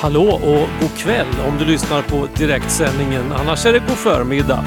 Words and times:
Hallå 0.00 0.22
och 0.22 0.68
god 0.80 0.96
kväll 0.96 1.26
om 1.48 1.58
du 1.58 1.64
lyssnar 1.64 2.02
på 2.02 2.28
direktsändningen. 2.36 3.32
Annars 3.32 3.66
är 3.66 3.72
det 3.72 3.78
god 3.78 3.96
förmiddag. 3.96 4.64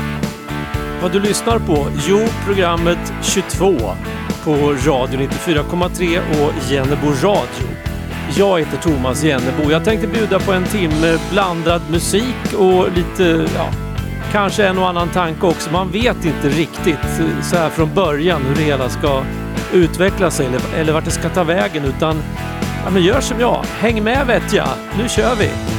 Vad 1.02 1.11
du 1.11 1.20
lyssnar 1.20 1.59
på? 1.59 1.88
Jo, 2.07 2.20
programmet 2.46 3.14
22 3.21 3.75
på 4.43 4.52
Radio 4.86 5.20
94,3 5.20 6.20
och 6.41 6.71
Jennebo 6.71 7.07
Radio. 7.07 7.68
Jag 8.38 8.59
heter 8.59 8.77
Thomas 8.77 9.23
Jennebo. 9.23 9.71
Jag 9.71 9.86
tänkte 9.86 10.07
bjuda 10.07 10.39
på 10.39 10.52
en 10.54 10.64
timme 10.64 11.18
blandad 11.32 11.82
musik 11.91 12.54
och 12.57 12.88
lite, 12.91 13.48
ja, 13.55 13.89
kanske 14.32 14.68
en 14.68 14.78
och 14.78 14.88
annan 14.88 15.10
tanke 15.10 15.46
också. 15.46 15.72
Man 15.72 15.92
vet 15.92 16.26
inte 16.26 16.50
riktigt 16.50 17.20
eh, 17.20 17.42
så 17.42 17.56
här 17.56 17.70
från 17.70 17.94
början 17.94 18.42
hur 18.42 18.55
det 18.55 18.62
hela 18.62 18.90
ska 18.90 19.24
utveckla 19.74 20.32
sig 20.32 20.46
eller, 20.46 20.62
eller 20.76 20.94
vart 20.94 21.05
det 21.05 21.12
ska 21.12 21.30
ta 21.30 21.44
vägen 21.44 21.86
utan 21.86 22.22
Ja, 22.86 22.90
men 22.90 23.04
gör 23.04 23.22
som 23.22 23.40
jag. 23.40 23.66
Häng 23.80 24.04
med 24.04 24.28
vet 24.28 24.54
jag. 24.54 24.70
Nu 24.98 25.10
kör 25.10 25.36
vi! 25.36 25.79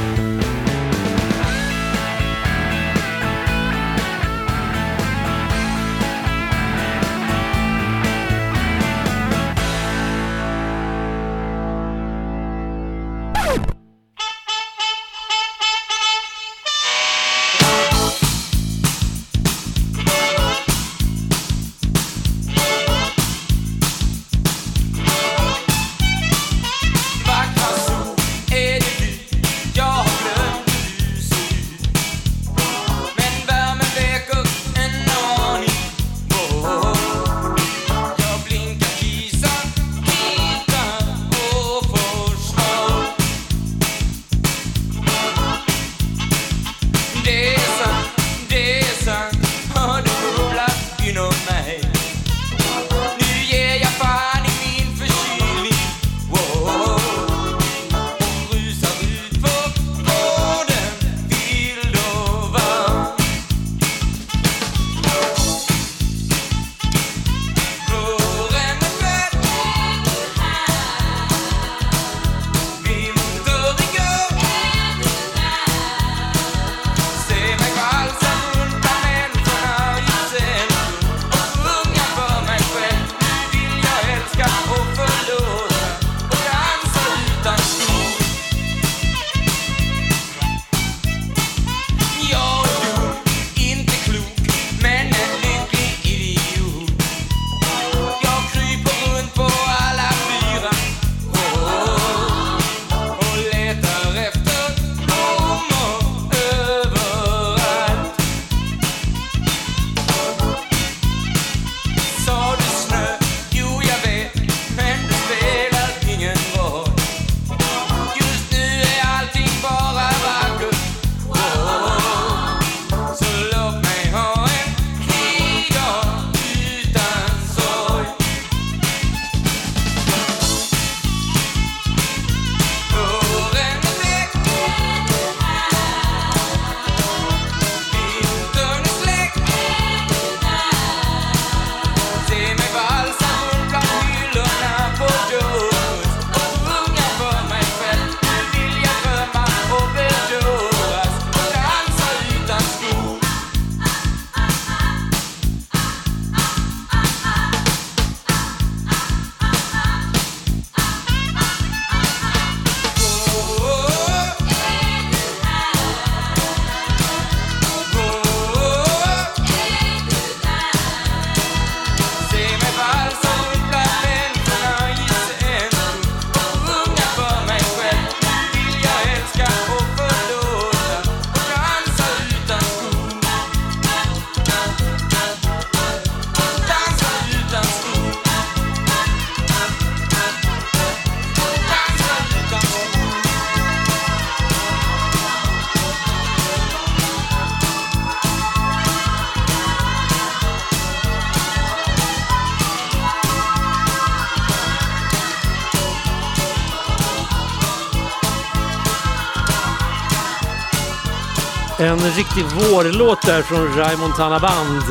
En 212.03 212.11
riktig 212.11 212.43
vårlåt 212.43 213.21
där 213.21 213.41
från 213.41 213.75
Raymond 213.77 213.99
Montana 213.99 214.39
Band. 214.39 214.83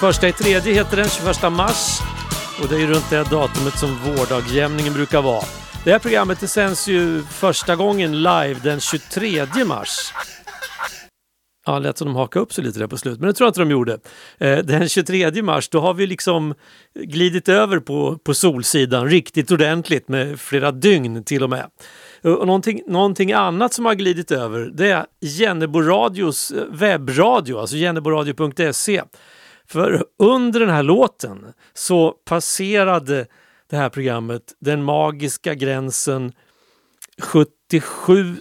21 0.00 0.24
i 0.24 0.32
tredje 0.32 0.74
heter 0.74 0.96
den, 0.96 1.08
21 1.08 1.52
mars. 1.52 2.00
Och 2.62 2.68
det 2.68 2.74
är 2.74 2.80
ju 2.80 2.86
runt 2.86 3.10
det 3.10 3.30
datumet 3.30 3.78
som 3.78 3.98
vårdagjämningen 3.98 4.92
brukar 4.92 5.22
vara. 5.22 5.44
Det 5.84 5.92
här 5.92 5.98
programmet 5.98 6.40
det 6.40 6.48
sänds 6.48 6.88
ju 6.88 7.22
första 7.22 7.76
gången 7.76 8.22
live 8.22 8.56
den 8.62 8.80
23 8.80 9.46
mars. 9.66 10.12
Ja, 11.66 11.74
det 11.74 11.80
lät 11.80 11.98
som 11.98 12.06
de 12.06 12.16
hakade 12.16 12.42
upp 12.42 12.52
sig 12.52 12.64
lite 12.64 12.78
där 12.78 12.86
på 12.86 12.96
slutet, 12.96 13.20
men 13.20 13.26
det 13.26 13.34
tror 13.34 13.46
jag 13.46 13.50
inte 13.50 13.60
de 13.60 13.70
gjorde. 13.70 13.98
Eh, 14.38 14.58
den 14.58 14.88
23 14.88 15.42
mars, 15.42 15.68
då 15.68 15.80
har 15.80 15.94
vi 15.94 16.06
liksom 16.06 16.54
glidit 16.94 17.48
över 17.48 17.80
på, 17.80 18.18
på 18.18 18.34
Solsidan 18.34 19.08
riktigt 19.08 19.50
ordentligt 19.50 20.08
med 20.08 20.40
flera 20.40 20.72
dygn 20.72 21.24
till 21.24 21.42
och 21.42 21.50
med. 21.50 21.66
Och 22.22 22.46
någonting, 22.46 22.82
någonting 22.86 23.32
annat 23.32 23.72
som 23.72 23.84
har 23.84 23.94
glidit 23.94 24.30
över 24.30 24.70
det 24.72 24.90
är 24.90 25.06
Jennebo 25.20 25.82
Radios 25.82 26.50
eh, 26.50 26.64
webbradio, 26.70 27.58
alltså 27.58 27.76
jenneboradio.se. 27.76 29.02
För 29.66 30.04
under 30.18 30.60
den 30.60 30.70
här 30.70 30.82
låten 30.82 31.52
så 31.74 32.10
passerade 32.10 33.26
det 33.70 33.76
här 33.76 33.88
programmet 33.88 34.42
den 34.58 34.84
magiska 34.84 35.54
gränsen 35.54 36.32
77 37.22 38.36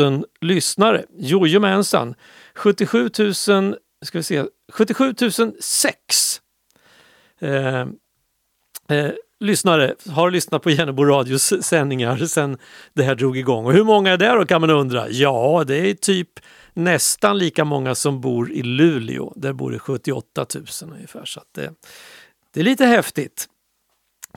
000 0.00 0.24
lyssnare. 0.40 1.04
Jojomensan! 1.18 2.14
77 2.54 3.10
000 3.18 3.34
ska 4.02 4.18
vi 4.18 4.22
se, 4.22 4.44
77 4.72 5.14
006 5.60 6.40
eh, 7.40 7.80
eh, 8.88 9.12
lyssnare 9.40 9.94
har 10.08 10.30
lyssnat 10.30 10.62
på 10.62 10.70
Jennebo 10.70 11.04
Radios 11.04 11.52
sändningar 11.60 12.16
sedan 12.16 12.58
det 12.94 13.02
här 13.02 13.14
drog 13.14 13.38
igång. 13.38 13.66
Och 13.66 13.72
hur 13.72 13.84
många 13.84 14.12
är 14.12 14.16
det 14.16 14.28
då 14.28 14.46
kan 14.46 14.60
man 14.60 14.70
undra? 14.70 15.08
Ja, 15.08 15.64
det 15.66 15.90
är 15.90 15.94
typ 15.94 16.28
nästan 16.74 17.38
lika 17.38 17.64
många 17.64 17.94
som 17.94 18.20
bor 18.20 18.52
i 18.52 18.62
Luleå. 18.62 19.32
Där 19.36 19.52
bor 19.52 19.70
det 19.70 19.78
78 19.78 20.46
000 20.54 20.64
ungefär. 20.92 21.24
Så 21.24 21.40
det, 21.54 21.70
det 22.54 22.60
är 22.60 22.64
lite 22.64 22.84
häftigt. 22.84 23.48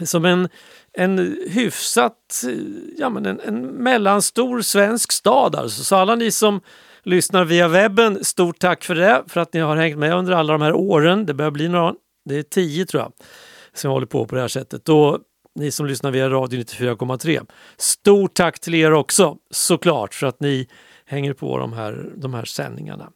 Som 0.03 0.25
en, 0.25 0.49
en 0.93 1.37
hyfsat, 1.49 2.43
ja 2.97 3.09
men 3.09 3.25
en, 3.25 3.39
en 3.39 3.65
mellanstor 3.65 4.61
svensk 4.61 5.11
stad 5.11 5.55
alltså. 5.55 5.83
Så 5.83 5.95
alla 5.95 6.15
ni 6.15 6.31
som 6.31 6.61
lyssnar 7.03 7.45
via 7.45 7.67
webben, 7.67 8.25
stort 8.25 8.59
tack 8.59 8.83
för 8.83 8.95
det, 8.95 9.23
för 9.27 9.41
att 9.41 9.53
ni 9.53 9.59
har 9.59 9.75
hängt 9.75 9.97
med 9.97 10.13
under 10.13 10.33
alla 10.33 10.53
de 10.53 10.61
här 10.61 10.73
åren. 10.73 11.25
Det 11.25 11.33
börjar 11.33 11.51
bli 11.51 11.67
några, 11.67 11.93
det 12.25 12.35
är 12.35 12.43
tio 12.43 12.85
tror 12.85 13.03
jag, 13.03 13.11
som 13.79 13.91
håller 13.91 14.07
på 14.07 14.25
på 14.25 14.35
det 14.35 14.41
här 14.41 14.47
sättet. 14.47 14.85
Då, 14.85 15.19
ni 15.55 15.71
som 15.71 15.85
lyssnar 15.85 16.11
via 16.11 16.29
Radio 16.29 16.59
94,3. 16.59 17.47
Stort 17.77 18.33
tack 18.33 18.59
till 18.59 18.75
er 18.75 18.93
också 18.93 19.35
såklart 19.51 20.13
för 20.13 20.27
att 20.27 20.39
ni 20.39 20.67
hänger 21.05 21.33
på 21.33 21.57
de 21.57 21.73
här, 21.73 22.09
de 22.15 22.33
här 22.33 22.45
sändningarna. 22.45 23.09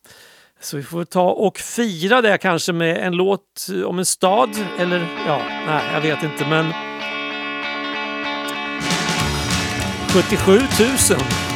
Så 0.62 0.78
vi 0.78 0.84
får 0.84 1.06
ta 1.06 1.30
och 1.30 1.58
fira 1.58 2.22
det 2.22 2.38
kanske 2.38 2.74
med 2.74 2.98
en 2.98 3.14
låt 3.14 3.68
om 3.86 4.00
en 4.00 4.06
stad 4.06 4.50
eller 4.80 5.00
ja, 5.28 5.42
nej 5.68 5.84
jag 5.94 6.02
vet 6.02 6.24
inte 6.24 6.50
men 6.50 6.74
77 10.14 10.52
000. 10.52 10.60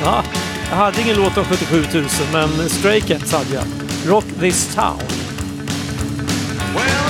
Ja, 0.04 0.24
jag 0.70 0.78
hade 0.78 1.02
ingen 1.02 1.18
låt 1.18 1.38
om 1.38 1.46
77 1.46 1.84
000 1.94 2.06
men 2.34 2.70
Stray 2.70 3.02
Cats 3.02 3.34
hade 3.34 3.54
jag. 3.54 3.66
Rock 4.06 4.26
this 4.40 4.76
town. 4.76 5.00
Well, 6.76 7.07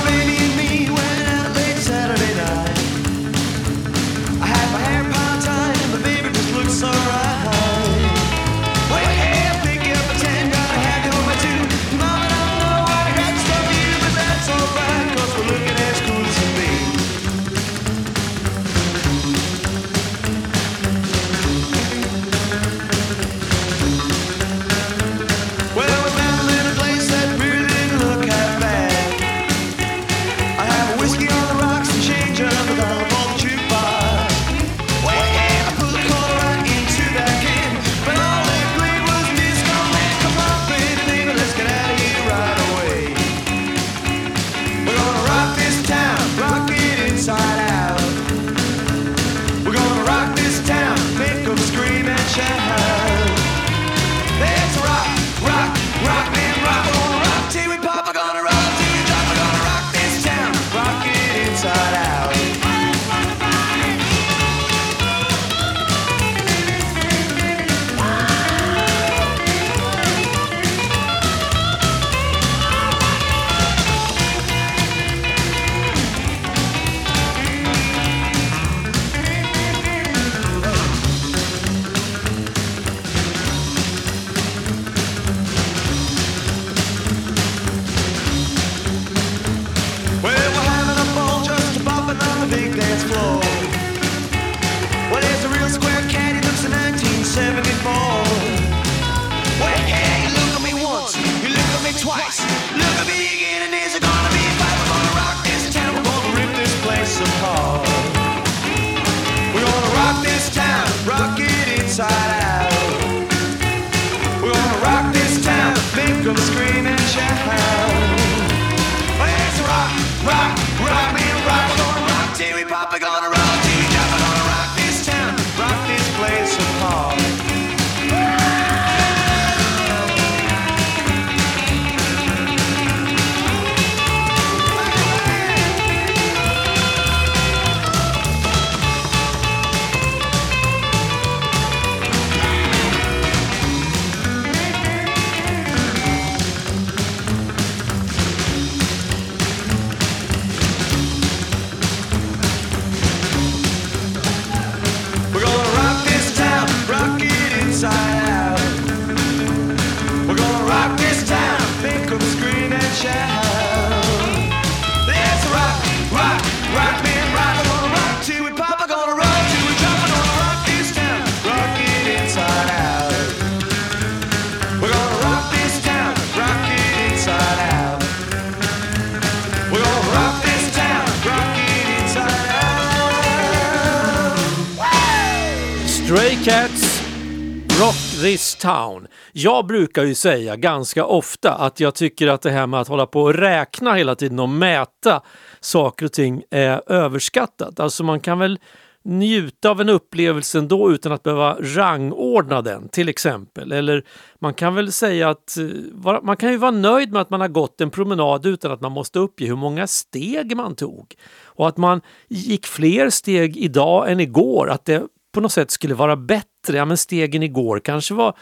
Town. 188.68 189.08
Jag 189.32 189.68
brukar 189.68 190.04
ju 190.04 190.16
säga 190.16 190.56
ganska 190.56 191.06
ofta 191.06 191.54
att 191.54 191.80
jag 191.80 191.96
tycker 191.96 192.28
att 192.28 192.42
det 192.42 192.52
här 192.52 192.68
med 192.68 192.80
att 192.80 192.88
hålla 192.88 193.06
på 193.06 193.22
och 193.22 193.34
räkna 193.34 193.94
hela 193.94 194.16
tiden 194.16 194.40
och 194.40 194.50
mäta 194.50 195.22
saker 195.60 196.06
och 196.06 196.14
ting 196.14 196.44
är 196.52 196.92
överskattat. 196.92 197.80
Alltså 197.80 198.04
man 198.04 198.20
kan 198.20 198.40
väl 198.40 198.60
njuta 199.06 199.70
av 199.70 199.82
en 199.82 199.90
upplevelse 199.90 200.58
ändå 200.58 200.92
utan 200.92 201.12
att 201.12 201.24
behöva 201.24 201.58
rangordna 201.60 202.62
den 202.62 202.90
till 202.90 203.10
exempel. 203.10 203.72
Eller 203.72 204.04
man 204.40 204.54
kan 204.54 204.76
väl 204.76 204.92
säga 204.92 205.30
att 205.30 205.58
eh, 205.58 206.22
man 206.24 206.38
kan 206.38 206.52
ju 206.52 206.58
vara 206.58 206.72
nöjd 206.72 207.12
med 207.12 207.22
att 207.22 207.30
man 207.30 207.42
har 207.42 207.48
gått 207.48 207.82
en 207.82 207.90
promenad 207.90 208.46
utan 208.46 208.72
att 208.72 208.82
man 208.82 208.92
måste 208.92 209.20
uppge 209.20 209.46
hur 209.46 209.56
många 209.56 209.88
steg 209.88 210.58
man 210.58 210.76
tog. 210.76 211.16
Och 211.44 211.68
att 211.68 211.78
man 211.78 212.02
gick 212.28 212.66
fler 212.66 213.10
steg 213.10 213.58
idag 213.58 214.12
än 214.12 214.20
igår. 214.20 214.70
Att 214.70 214.86
det 214.86 215.04
på 215.34 215.42
något 215.42 215.52
sätt 215.52 215.72
skulle 215.72 215.94
vara 215.94 216.16
bättre. 216.16 216.48
Ja, 216.76 216.86
men 216.86 216.98
stegen 216.98 217.44
igår 217.44 217.80
kanske 217.80 218.14
var 218.14 218.38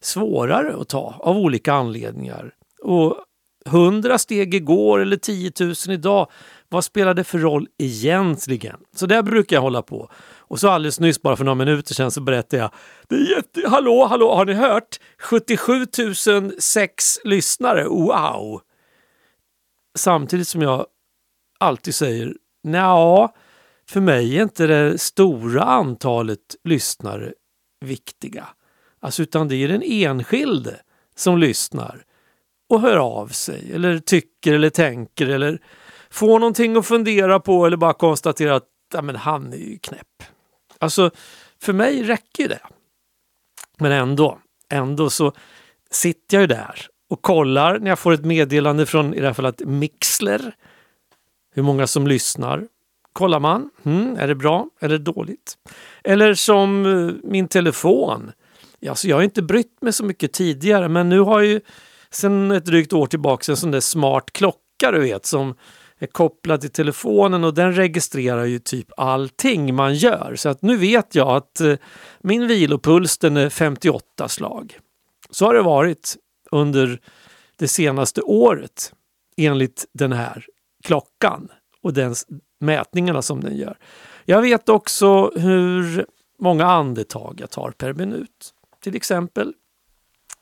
svårare 0.00 0.76
att 0.80 0.88
ta 0.88 1.14
av 1.18 1.36
olika 1.36 1.72
anledningar. 1.72 2.54
Och 2.82 3.16
hundra 3.66 4.18
steg 4.18 4.54
igår 4.54 5.00
eller 5.00 5.16
10 5.16 5.52
000 5.60 5.74
idag, 5.88 6.30
vad 6.68 6.84
spelar 6.84 7.14
det 7.14 7.24
för 7.24 7.38
roll 7.38 7.68
egentligen? 7.78 8.76
Så 8.96 9.06
där 9.06 9.22
brukar 9.22 9.56
jag 9.56 9.62
hålla 9.62 9.82
på. 9.82 10.10
Och 10.38 10.60
så 10.60 10.68
alldeles 10.68 11.00
nyss, 11.00 11.22
bara 11.22 11.36
för 11.36 11.44
några 11.44 11.54
minuter 11.54 11.94
sedan, 11.94 12.10
så 12.10 12.20
berättade 12.20 12.62
jag. 12.62 12.70
Det 13.08 13.14
är 13.14 13.36
jätte... 13.36 13.68
Hallå, 13.68 14.06
hallå, 14.06 14.34
har 14.34 14.44
ni 14.44 14.52
hört? 14.52 15.00
77 15.18 15.86
006 16.60 17.18
lyssnare, 17.24 17.84
wow! 17.84 18.60
Samtidigt 19.98 20.48
som 20.48 20.62
jag 20.62 20.86
alltid 21.58 21.94
säger 21.94 22.34
ja, 22.62 23.34
för 23.88 24.00
mig 24.00 24.38
är 24.38 24.42
inte 24.42 24.66
det 24.66 24.98
stora 24.98 25.62
antalet 25.62 26.56
lyssnare 26.64 27.32
viktiga. 27.80 28.48
Alltså, 29.00 29.22
utan 29.22 29.48
det 29.48 29.56
är 29.56 29.68
den 29.68 29.82
enskilde 29.82 30.80
som 31.14 31.38
lyssnar 31.38 32.04
och 32.68 32.80
hör 32.80 32.96
av 32.96 33.28
sig 33.28 33.72
eller 33.72 33.98
tycker 33.98 34.52
eller 34.52 34.70
tänker 34.70 35.26
eller 35.26 35.62
får 36.10 36.38
någonting 36.38 36.76
att 36.76 36.86
fundera 36.86 37.40
på 37.40 37.66
eller 37.66 37.76
bara 37.76 37.92
konstaterar 37.92 38.52
att 38.52 38.68
ja, 38.92 39.02
men 39.02 39.16
han 39.16 39.52
är 39.52 39.56
ju 39.56 39.78
knäpp. 39.78 40.22
Alltså, 40.78 41.10
för 41.60 41.72
mig 41.72 42.02
räcker 42.02 42.48
det. 42.48 42.60
Men 43.78 43.92
ändå, 43.92 44.38
ändå 44.68 45.10
så 45.10 45.32
sitter 45.90 46.36
jag 46.36 46.42
ju 46.42 46.46
där 46.46 46.86
och 47.08 47.22
kollar 47.22 47.78
när 47.78 47.90
jag 47.90 47.98
får 47.98 48.12
ett 48.12 48.24
meddelande 48.24 48.86
från 48.86 49.14
i 49.14 49.20
det 49.20 49.26
här 49.26 49.34
fallet 49.34 49.60
Mixler. 49.60 50.54
Hur 51.54 51.62
många 51.62 51.86
som 51.86 52.06
lyssnar. 52.06 52.68
Kollar 53.12 53.40
man, 53.40 53.70
mm, 53.84 54.16
är 54.16 54.28
det 54.28 54.34
bra 54.34 54.68
eller 54.80 54.98
dåligt? 54.98 55.54
Eller 56.04 56.34
som 56.34 56.86
eh, 56.86 57.14
min 57.30 57.48
telefon. 57.48 58.32
Alltså 58.88 59.08
jag 59.08 59.16
har 59.16 59.22
inte 59.22 59.42
brytt 59.42 59.82
mig 59.82 59.92
så 59.92 60.04
mycket 60.04 60.32
tidigare 60.32 60.88
men 60.88 61.08
nu 61.08 61.20
har 61.20 61.40
jag 61.40 61.48
ju 61.48 61.60
sedan 62.10 62.50
ett 62.50 62.64
drygt 62.64 62.92
år 62.92 63.06
tillbaka 63.06 63.52
en 63.52 63.56
sån 63.56 63.70
där 63.70 63.80
smart 63.80 64.30
klocka 64.32 64.90
du 64.92 65.00
vet 65.00 65.26
som 65.26 65.54
är 65.98 66.06
kopplad 66.06 66.60
till 66.60 66.70
telefonen 66.70 67.44
och 67.44 67.54
den 67.54 67.72
registrerar 67.72 68.44
ju 68.44 68.58
typ 68.58 68.86
allting 68.96 69.74
man 69.74 69.94
gör. 69.94 70.34
Så 70.36 70.48
att 70.48 70.62
nu 70.62 70.76
vet 70.76 71.14
jag 71.14 71.28
att 71.28 71.60
eh, 71.60 71.74
min 72.20 72.46
vilopuls 72.46 73.18
den 73.18 73.36
är 73.36 73.48
58 73.48 74.28
slag. 74.28 74.78
Så 75.30 75.46
har 75.46 75.54
det 75.54 75.62
varit 75.62 76.16
under 76.50 77.00
det 77.56 77.68
senaste 77.68 78.20
året 78.20 78.92
enligt 79.36 79.86
den 79.92 80.12
här 80.12 80.46
klockan 80.84 81.48
och 81.82 81.92
dens 81.92 82.26
mätningarna 82.60 83.22
som 83.22 83.40
den 83.40 83.56
gör. 83.56 83.78
Jag 84.24 84.42
vet 84.42 84.68
också 84.68 85.30
hur 85.36 86.06
många 86.38 86.66
andetag 86.66 87.38
jag 87.40 87.50
tar 87.50 87.70
per 87.70 87.92
minut 87.92 88.54
till 88.82 88.96
exempel. 88.96 89.52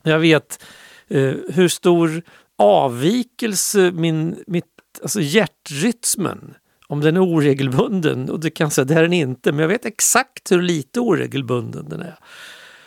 Jag 0.03 0.19
vet 0.19 0.65
eh, 1.09 1.35
hur 1.49 1.69
stor 1.69 2.23
avvikelse 2.59 3.91
min, 3.95 4.45
mitt, 4.47 4.65
alltså 5.03 5.21
hjärtrytmen, 5.21 6.55
om 6.87 7.01
den 7.01 7.17
är 7.17 7.23
oregelbunden, 7.23 8.31
och 8.31 8.41
det 8.41 8.51
kan 8.51 8.71
säga 8.71 8.85
det 8.85 8.95
är 8.95 9.03
den 9.03 9.13
inte, 9.13 9.53
men 9.53 9.61
jag 9.61 9.69
vet 9.69 9.85
exakt 9.85 10.53
hur 10.53 10.63
lite 10.63 11.01
oregelbunden 11.01 11.89
den 11.89 12.01
är. 12.01 12.19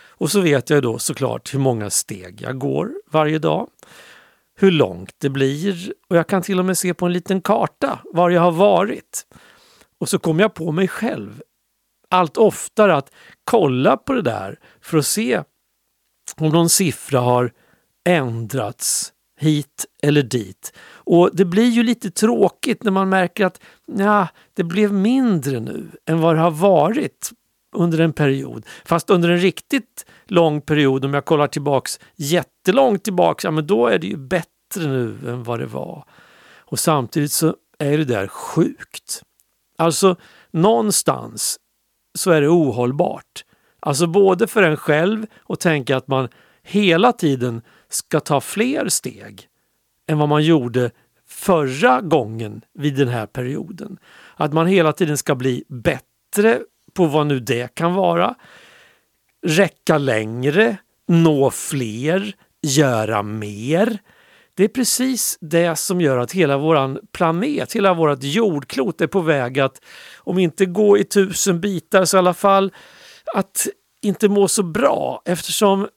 Och 0.08 0.30
så 0.30 0.40
vet 0.40 0.70
jag 0.70 0.82
då 0.82 0.98
såklart 0.98 1.54
hur 1.54 1.58
många 1.58 1.90
steg 1.90 2.40
jag 2.40 2.58
går 2.58 2.90
varje 3.10 3.38
dag, 3.38 3.68
hur 4.54 4.70
långt 4.70 5.14
det 5.18 5.28
blir 5.28 5.94
och 6.08 6.16
jag 6.16 6.26
kan 6.26 6.42
till 6.42 6.58
och 6.58 6.64
med 6.64 6.78
se 6.78 6.94
på 6.94 7.06
en 7.06 7.12
liten 7.12 7.40
karta 7.40 7.98
var 8.04 8.30
jag 8.30 8.42
har 8.42 8.52
varit. 8.52 9.26
Och 9.98 10.08
så 10.08 10.18
kommer 10.18 10.42
jag 10.42 10.54
på 10.54 10.72
mig 10.72 10.88
själv 10.88 11.42
allt 12.10 12.36
oftare 12.36 12.96
att 12.96 13.12
kolla 13.44 13.96
på 13.96 14.12
det 14.12 14.22
där 14.22 14.58
för 14.80 14.98
att 14.98 15.06
se 15.06 15.42
om 16.36 16.48
någon 16.48 16.68
siffra 16.68 17.20
har 17.20 17.52
ändrats 18.04 19.12
hit 19.40 19.86
eller 20.02 20.22
dit. 20.22 20.72
Och 20.94 21.30
det 21.32 21.44
blir 21.44 21.68
ju 21.68 21.82
lite 21.82 22.10
tråkigt 22.10 22.82
när 22.82 22.90
man 22.90 23.08
märker 23.08 23.46
att 23.46 23.60
ja, 23.86 24.28
det 24.54 24.64
blev 24.64 24.92
mindre 24.92 25.60
nu 25.60 25.88
än 26.06 26.20
vad 26.20 26.36
det 26.36 26.40
har 26.40 26.50
varit 26.50 27.30
under 27.72 28.00
en 28.00 28.12
period. 28.12 28.66
Fast 28.84 29.10
under 29.10 29.28
en 29.28 29.38
riktigt 29.38 30.06
lång 30.26 30.60
period, 30.60 31.04
om 31.04 31.14
jag 31.14 31.24
kollar 31.24 31.46
tillbaks 31.46 32.00
jättelångt 32.16 33.04
tillbaks, 33.04 33.44
ja 33.44 33.50
men 33.50 33.66
då 33.66 33.86
är 33.86 33.98
det 33.98 34.06
ju 34.06 34.16
bättre 34.16 34.86
nu 34.86 35.18
än 35.26 35.42
vad 35.42 35.58
det 35.58 35.66
var. 35.66 36.04
Och 36.58 36.78
samtidigt 36.78 37.32
så 37.32 37.56
är 37.78 37.98
det 37.98 38.04
där 38.04 38.26
sjukt. 38.26 39.22
Alltså 39.78 40.16
någonstans 40.50 41.58
så 42.14 42.30
är 42.30 42.40
det 42.40 42.48
ohållbart. 42.48 43.44
Alltså 43.80 44.06
både 44.06 44.46
för 44.46 44.62
en 44.62 44.76
själv 44.76 45.26
och 45.38 45.60
tänka 45.60 45.96
att 45.96 46.08
man 46.08 46.28
hela 46.62 47.12
tiden 47.12 47.62
ska 47.88 48.20
ta 48.20 48.40
fler 48.40 48.88
steg 48.88 49.48
än 50.08 50.18
vad 50.18 50.28
man 50.28 50.44
gjorde 50.44 50.90
förra 51.28 52.00
gången 52.00 52.64
vid 52.74 52.96
den 52.96 53.08
här 53.08 53.26
perioden. 53.26 53.98
Att 54.36 54.52
man 54.52 54.66
hela 54.66 54.92
tiden 54.92 55.18
ska 55.18 55.34
bli 55.34 55.64
bättre 55.68 56.60
på 56.94 57.06
vad 57.06 57.26
nu 57.26 57.40
det 57.40 57.74
kan 57.74 57.94
vara. 57.94 58.34
Räcka 59.46 59.98
längre, 59.98 60.76
nå 61.08 61.50
fler, 61.50 62.34
göra 62.62 63.22
mer. 63.22 63.98
Det 64.54 64.64
är 64.64 64.68
precis 64.68 65.38
det 65.40 65.76
som 65.76 66.00
gör 66.00 66.18
att 66.18 66.32
hela 66.32 66.58
vår 66.58 67.00
planet, 67.12 67.72
hela 67.72 67.94
vårt 67.94 68.22
jordklot 68.22 69.00
är 69.00 69.06
på 69.06 69.20
väg 69.20 69.60
att, 69.60 69.80
om 70.18 70.38
inte 70.38 70.66
gå 70.66 70.98
i 70.98 71.04
tusen 71.04 71.60
bitar, 71.60 72.04
så 72.04 72.16
i 72.16 72.18
alla 72.18 72.34
fall 72.34 72.72
att 73.34 73.66
inte 74.02 74.28
må 74.28 74.48
så 74.48 74.62
bra 74.62 75.22
eftersom 75.24 75.88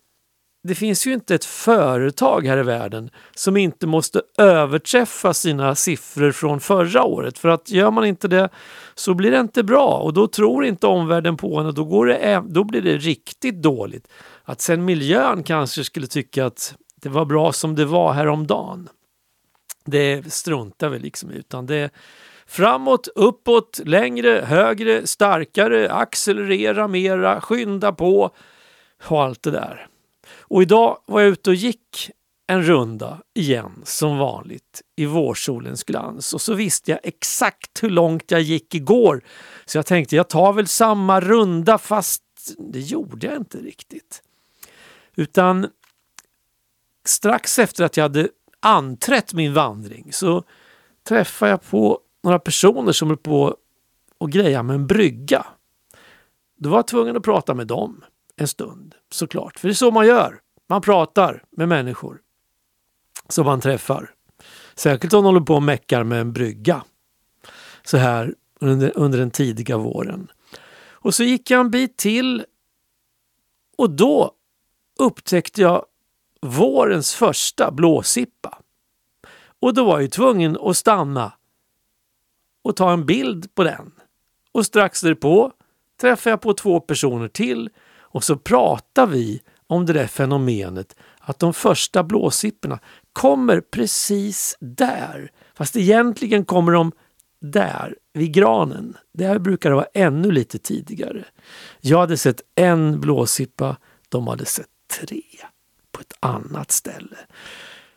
det 0.67 0.75
finns 0.75 1.07
ju 1.07 1.13
inte 1.13 1.35
ett 1.35 1.45
företag 1.45 2.47
här 2.47 2.57
i 2.57 2.63
världen 2.63 3.09
som 3.35 3.57
inte 3.57 3.87
måste 3.87 4.21
överträffa 4.37 5.33
sina 5.33 5.75
siffror 5.75 6.31
från 6.31 6.59
förra 6.59 7.03
året. 7.03 7.37
För 7.37 7.49
att 7.49 7.69
gör 7.69 7.91
man 7.91 8.05
inte 8.05 8.27
det 8.27 8.49
så 8.95 9.13
blir 9.13 9.31
det 9.31 9.39
inte 9.39 9.63
bra 9.63 9.87
och 9.87 10.13
då 10.13 10.27
tror 10.27 10.65
inte 10.65 10.87
omvärlden 10.87 11.37
på 11.37 11.59
en 11.59 11.65
och 11.65 11.73
då, 11.73 11.83
går 11.83 12.05
det, 12.05 12.43
då 12.47 12.63
blir 12.63 12.81
det 12.81 12.97
riktigt 12.97 13.61
dåligt. 13.61 14.07
Att 14.43 14.61
sen 14.61 14.85
miljön 14.85 15.43
kanske 15.43 15.83
skulle 15.83 16.07
tycka 16.07 16.45
att 16.45 16.75
det 17.01 17.09
var 17.09 17.25
bra 17.25 17.53
som 17.53 17.75
det 17.75 17.85
var 17.85 18.13
häromdagen. 18.13 18.89
Det 19.85 20.33
struntar 20.33 20.89
vi 20.89 20.99
liksom 20.99 21.29
utan 21.31 21.65
det 21.65 21.89
framåt, 22.47 23.07
uppåt, 23.15 23.81
längre, 23.85 24.43
högre, 24.45 25.07
starkare, 25.07 25.91
accelerera 25.91 26.87
mera, 26.87 27.41
skynda 27.41 27.91
på 27.91 28.31
och 29.07 29.23
allt 29.23 29.43
det 29.43 29.51
där. 29.51 29.87
Och 30.47 30.61
idag 30.61 30.97
var 31.05 31.21
jag 31.21 31.29
ute 31.29 31.49
och 31.49 31.55
gick 31.55 32.11
en 32.47 32.63
runda 32.63 33.21
igen 33.33 33.81
som 33.83 34.17
vanligt 34.17 34.81
i 34.95 35.05
vårsolens 35.05 35.83
glans 35.83 36.33
och 36.33 36.41
så 36.41 36.53
visste 36.53 36.91
jag 36.91 36.99
exakt 37.03 37.83
hur 37.83 37.89
långt 37.89 38.31
jag 38.31 38.41
gick 38.41 38.75
igår. 38.75 39.23
Så 39.65 39.77
jag 39.77 39.85
tänkte 39.85 40.15
jag 40.15 40.29
tar 40.29 40.53
väl 40.53 40.67
samma 40.67 41.21
runda 41.21 41.77
fast 41.77 42.23
det 42.57 42.79
gjorde 42.79 43.27
jag 43.27 43.35
inte 43.35 43.57
riktigt. 43.57 44.21
Utan 45.15 45.67
strax 47.05 47.59
efter 47.59 47.83
att 47.83 47.97
jag 47.97 48.03
hade 48.03 48.29
anträtt 48.59 49.33
min 49.33 49.53
vandring 49.53 50.13
så 50.13 50.43
träffade 51.07 51.51
jag 51.51 51.63
på 51.63 51.99
några 52.23 52.39
personer 52.39 52.91
som 52.91 53.07
höll 53.07 53.17
på 53.17 53.57
och 54.17 54.31
greja 54.31 54.63
med 54.63 54.73
en 54.73 54.87
brygga. 54.87 55.45
Då 56.57 56.69
var 56.69 56.77
jag 56.77 56.87
tvungen 56.87 57.17
att 57.17 57.23
prata 57.23 57.53
med 57.53 57.67
dem 57.67 58.03
en 58.35 58.47
stund 58.47 58.95
såklart. 59.11 59.59
För 59.59 59.67
det 59.67 59.71
är 59.71 59.75
så 59.75 59.91
man 59.91 60.07
gör. 60.07 60.39
Man 60.69 60.81
pratar 60.81 61.43
med 61.51 61.69
människor 61.69 62.21
som 63.29 63.45
man 63.45 63.61
träffar. 63.61 64.11
Särskilt 64.75 65.13
om 65.13 65.23
de 65.23 65.25
håller 65.25 65.45
på 65.45 65.55
och 65.55 65.63
meckar 65.63 66.03
med 66.03 66.21
en 66.21 66.33
brygga. 66.33 66.83
Så 67.83 67.97
här 67.97 68.35
under, 68.59 68.97
under 68.97 69.19
den 69.19 69.31
tidiga 69.31 69.77
våren. 69.77 70.31
Och 70.89 71.15
så 71.15 71.23
gick 71.23 71.51
jag 71.51 71.59
en 71.59 71.71
bit 71.71 71.97
till 71.97 72.45
och 73.77 73.89
då 73.89 74.31
upptäckte 74.99 75.61
jag 75.61 75.85
vårens 76.41 77.13
första 77.15 77.71
blåsippa. 77.71 78.59
Och 79.59 79.73
då 79.73 79.85
var 79.85 79.99
jag 79.99 80.11
tvungen 80.11 80.57
att 80.61 80.77
stanna 80.77 81.33
och 82.61 82.75
ta 82.75 82.93
en 82.93 83.05
bild 83.05 83.55
på 83.55 83.63
den. 83.63 83.91
Och 84.51 84.65
strax 84.65 85.01
därpå 85.01 85.51
träffade 86.01 86.31
jag 86.31 86.41
på 86.41 86.53
två 86.53 86.79
personer 86.79 87.27
till 87.27 87.69
och 88.15 88.23
så 88.23 88.35
pratar 88.35 89.07
vi 89.07 89.41
om 89.67 89.85
det 89.85 89.93
där 89.93 90.07
fenomenet 90.07 90.95
att 91.19 91.39
de 91.39 91.53
första 91.53 92.03
blåsipporna 92.03 92.79
kommer 93.13 93.61
precis 93.61 94.57
där. 94.59 95.31
Fast 95.55 95.75
egentligen 95.75 96.45
kommer 96.45 96.71
de 96.71 96.91
där, 97.41 97.95
vid 98.13 98.33
granen. 98.33 98.97
Där 99.13 99.39
brukar 99.39 99.69
det 99.69 99.75
vara 99.75 99.87
ännu 99.93 100.31
lite 100.31 100.57
tidigare. 100.57 101.23
Jag 101.81 101.99
hade 101.99 102.17
sett 102.17 102.41
en 102.55 103.01
blåsippa, 103.01 103.77
de 104.09 104.27
hade 104.27 104.45
sett 104.45 104.69
tre 104.99 105.23
på 105.91 106.01
ett 106.01 106.13
annat 106.19 106.71
ställe. 106.71 107.17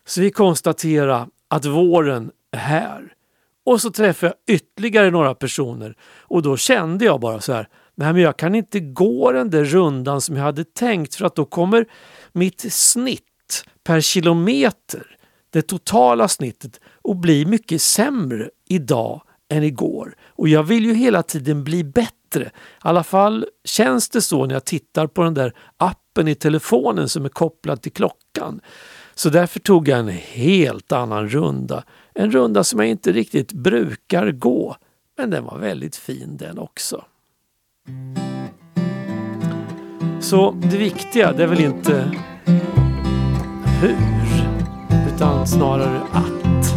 Så 0.06 0.20
vi 0.20 0.30
konstaterar 0.30 1.28
att 1.48 1.64
våren 1.64 2.30
är 2.50 2.58
här. 2.58 3.14
Och 3.64 3.80
så 3.80 3.90
träffade 3.90 4.34
jag 4.46 4.56
ytterligare 4.56 5.10
några 5.10 5.34
personer 5.34 5.96
och 6.02 6.42
då 6.42 6.56
kände 6.56 7.04
jag 7.04 7.20
bara 7.20 7.40
så 7.40 7.52
här, 7.52 7.68
nej 7.98 8.12
men 8.12 8.22
jag 8.22 8.36
kan 8.36 8.54
inte 8.54 8.80
gå 8.80 9.32
den 9.32 9.50
där 9.50 9.64
rundan 9.64 10.20
som 10.20 10.36
jag 10.36 10.42
hade 10.42 10.64
tänkt 10.64 11.14
för 11.14 11.24
att 11.24 11.36
då 11.36 11.44
kommer 11.44 11.86
mitt 12.32 12.72
snitt 12.72 13.64
per 13.84 14.00
kilometer, 14.00 15.16
det 15.50 15.62
totala 15.62 16.28
snittet, 16.28 16.80
att 17.08 17.16
bli 17.16 17.46
mycket 17.46 17.82
sämre 17.82 18.50
idag 18.68 19.22
än 19.48 19.62
igår. 19.62 20.16
Och 20.26 20.48
jag 20.48 20.62
vill 20.62 20.84
ju 20.84 20.94
hela 20.94 21.22
tiden 21.22 21.64
bli 21.64 21.84
bättre. 21.84 22.44
I 22.44 22.50
alla 22.78 23.04
fall 23.04 23.46
känns 23.64 24.08
det 24.08 24.22
så 24.22 24.46
när 24.46 24.54
jag 24.54 24.64
tittar 24.64 25.06
på 25.06 25.22
den 25.22 25.34
där 25.34 25.54
appen 25.76 26.28
i 26.28 26.34
telefonen 26.34 27.08
som 27.08 27.24
är 27.24 27.28
kopplad 27.28 27.82
till 27.82 27.92
klockan. 27.92 28.60
Så 29.14 29.30
därför 29.30 29.60
tog 29.60 29.88
jag 29.88 29.98
en 29.98 30.08
helt 30.08 30.92
annan 30.92 31.28
runda. 31.28 31.84
En 32.14 32.30
runda 32.30 32.64
som 32.64 32.80
jag 32.80 32.88
inte 32.88 33.12
riktigt 33.12 33.52
brukar 33.52 34.30
gå. 34.30 34.76
Men 35.16 35.30
den 35.30 35.44
var 35.44 35.58
väldigt 35.58 35.96
fin 35.96 36.36
den 36.36 36.58
också. 36.58 37.04
Så 40.20 40.54
det 40.62 40.76
viktiga 40.76 41.32
det 41.32 41.42
är 41.42 41.46
väl 41.46 41.60
inte 41.60 42.10
hur, 43.80 43.96
utan 45.14 45.46
snarare 45.46 46.00
att. 46.12 46.74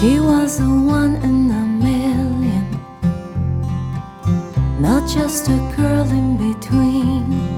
She 0.00 0.20
was 0.20 0.60
a 0.60 0.64
one 0.64 1.16
in 1.24 1.50
a 1.50 1.64
million. 1.82 2.64
Not 4.80 5.16
just 5.16 5.48
a 5.48 5.58
girl 5.76 6.06
in 6.12 6.36
between. 6.36 7.48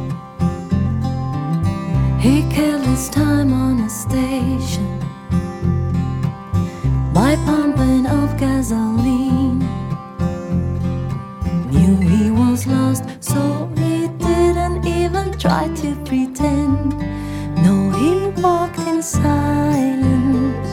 He 2.21 2.43
killed 2.55 2.87
his 2.87 3.11
time 3.11 3.53
on 3.53 3.81
a 3.81 3.89
station. 3.89 5.01
By 7.15 7.37
pumping 7.47 8.07
of 8.07 8.41
gasoline. 8.41 9.40
Knew 11.71 11.97
he 11.97 12.31
was 12.31 12.67
lost 12.67 13.05
so 13.21 13.71
he 13.77 14.09
didn't 14.19 14.87
even 14.87 15.33
try 15.39 15.69
to 15.83 15.95
pretend 16.05 16.99
No, 17.65 17.91
he 17.91 18.29
walked 18.43 18.79
in 18.81 19.03
silence 19.03 20.71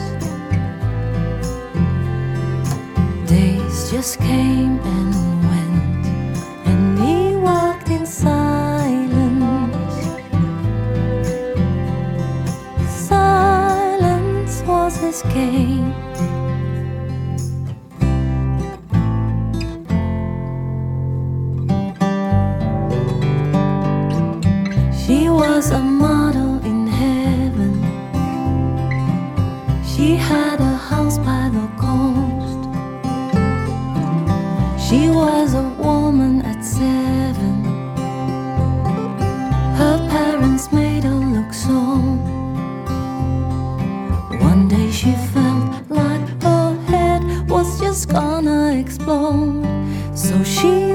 Days 3.28 3.90
just 3.90 4.18
came 4.20 4.78
and 4.80 5.14
went, 5.50 6.06
and 6.66 6.98
he 6.98 7.36
walked 7.36 7.90
in 7.90 8.06
silence. 8.06 9.76
Silence 12.88 14.62
was 14.62 14.96
his 14.96 15.22
game. 15.34 16.07
Was 35.48 35.54
a 35.54 35.82
woman 35.82 36.42
at 36.42 36.62
seven. 36.62 37.64
Her 39.80 39.96
parents 40.10 40.70
made 40.70 41.04
her 41.04 41.20
look 41.36 41.54
so. 41.54 41.80
One 44.50 44.68
day 44.68 44.90
she 44.90 45.12
felt 45.32 45.88
like 45.88 46.42
her 46.42 46.76
head 46.88 47.48
was 47.48 47.80
just 47.80 48.10
gonna 48.10 48.76
explode. 48.78 49.64
So 50.14 50.34
she 50.44 50.87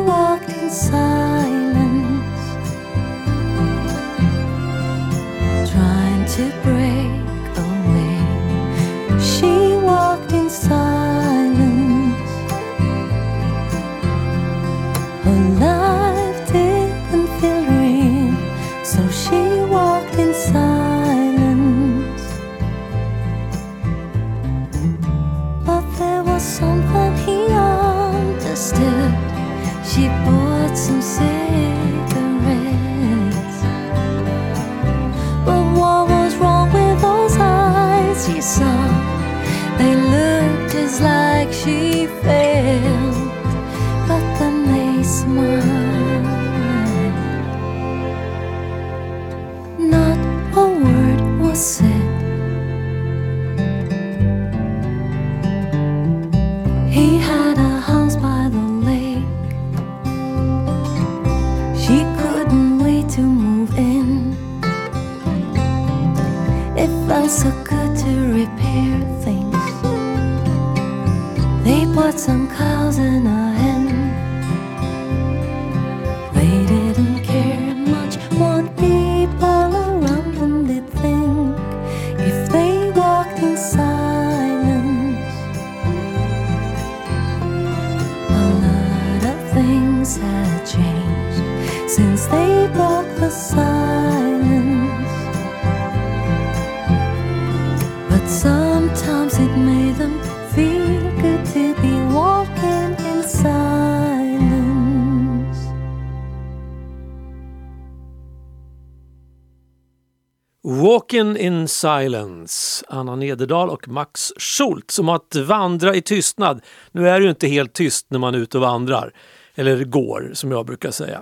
Walking 111.23 111.45
in 111.45 111.67
silence, 111.67 112.85
Anna 112.87 113.15
Nederdal 113.15 113.69
och 113.69 113.87
Max 113.87 114.31
Schultz 114.37 114.95
som 114.95 115.09
att 115.09 115.35
vandra 115.35 115.95
i 115.95 116.01
tystnad. 116.01 116.61
Nu 116.91 117.09
är 117.09 117.19
det 117.19 117.23
ju 117.23 117.29
inte 117.29 117.47
helt 117.47 117.73
tyst 117.73 118.05
när 118.09 118.19
man 118.19 118.35
är 118.35 118.39
ute 118.39 118.57
och 118.57 118.61
vandrar, 118.61 119.13
eller 119.55 119.83
går 119.83 120.31
som 120.33 120.51
jag 120.51 120.65
brukar 120.65 120.91
säga. 120.91 121.21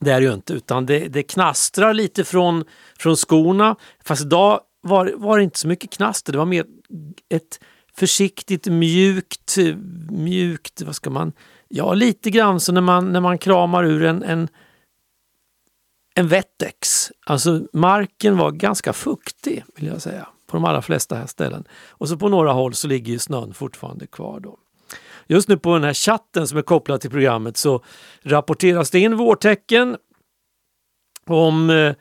Det 0.00 0.10
är 0.10 0.20
det 0.20 0.26
ju 0.26 0.34
inte, 0.34 0.52
utan 0.52 0.86
det, 0.86 1.08
det 1.08 1.22
knastrar 1.22 1.94
lite 1.94 2.24
från, 2.24 2.64
från 2.98 3.16
skorna. 3.16 3.76
Fast 4.04 4.22
idag 4.22 4.60
var, 4.80 5.12
var 5.16 5.38
det 5.38 5.44
inte 5.44 5.58
så 5.58 5.68
mycket 5.68 5.90
knaster, 5.90 6.32
det 6.32 6.38
var 6.38 6.46
mer 6.46 6.64
ett 7.28 7.60
försiktigt 7.96 8.66
mjukt, 8.66 9.56
mjukt, 10.10 10.82
vad 10.82 10.94
ska 10.94 11.10
man, 11.10 11.32
ja 11.68 11.94
lite 11.94 12.30
grann 12.30 12.60
så 12.60 12.72
när 12.72 12.80
man, 12.80 13.12
när 13.12 13.20
man 13.20 13.38
kramar 13.38 13.84
ur 13.84 14.04
en, 14.04 14.22
en 14.22 14.48
en 16.18 16.28
Wettex. 16.28 17.12
Alltså 17.26 17.60
marken 17.72 18.36
var 18.36 18.50
ganska 18.50 18.92
fuktig 18.92 19.64
vill 19.76 19.86
jag 19.86 20.02
säga 20.02 20.28
på 20.46 20.56
de 20.56 20.64
allra 20.64 20.82
flesta 20.82 21.14
här 21.14 21.26
ställen. 21.26 21.64
Och 21.88 22.08
så 22.08 22.16
på 22.16 22.28
några 22.28 22.52
håll 22.52 22.74
så 22.74 22.88
ligger 22.88 23.12
ju 23.12 23.18
snön 23.18 23.54
fortfarande 23.54 24.06
kvar 24.06 24.40
då. 24.40 24.58
Just 25.26 25.48
nu 25.48 25.58
på 25.58 25.74
den 25.74 25.84
här 25.84 25.94
chatten 25.94 26.48
som 26.48 26.58
är 26.58 26.62
kopplad 26.62 27.00
till 27.00 27.10
programmet 27.10 27.56
så 27.56 27.84
rapporteras 28.22 28.90
det 28.90 28.98
in 28.98 29.16
vårtecken 29.16 29.96
om 31.26 31.70
eh, 31.70 31.94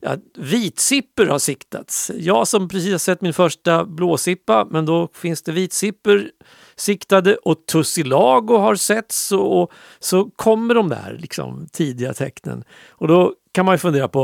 ja, 0.00 0.16
vitsipper 0.34 1.26
har 1.26 1.38
siktats. 1.38 2.10
Jag 2.14 2.48
som 2.48 2.68
precis 2.68 2.90
har 2.90 2.98
sett 2.98 3.20
min 3.20 3.34
första 3.34 3.84
blåsippa, 3.84 4.66
men 4.70 4.86
då 4.86 5.08
finns 5.14 5.42
det 5.42 5.52
vitsipper 5.52 6.30
siktade 6.76 7.36
och 7.36 7.66
tussilago 7.66 8.56
har 8.56 8.74
setts 8.74 9.32
och, 9.32 9.62
och 9.62 9.72
så 9.98 10.30
kommer 10.36 10.74
de 10.74 10.88
där 10.88 11.16
liksom, 11.20 11.66
tidiga 11.72 12.14
tecknen. 12.14 12.64
Och 12.90 13.08
då 13.08 13.34
kan 13.52 13.66
man 13.66 13.74
ju 13.74 13.78
fundera 13.78 14.08
på, 14.08 14.20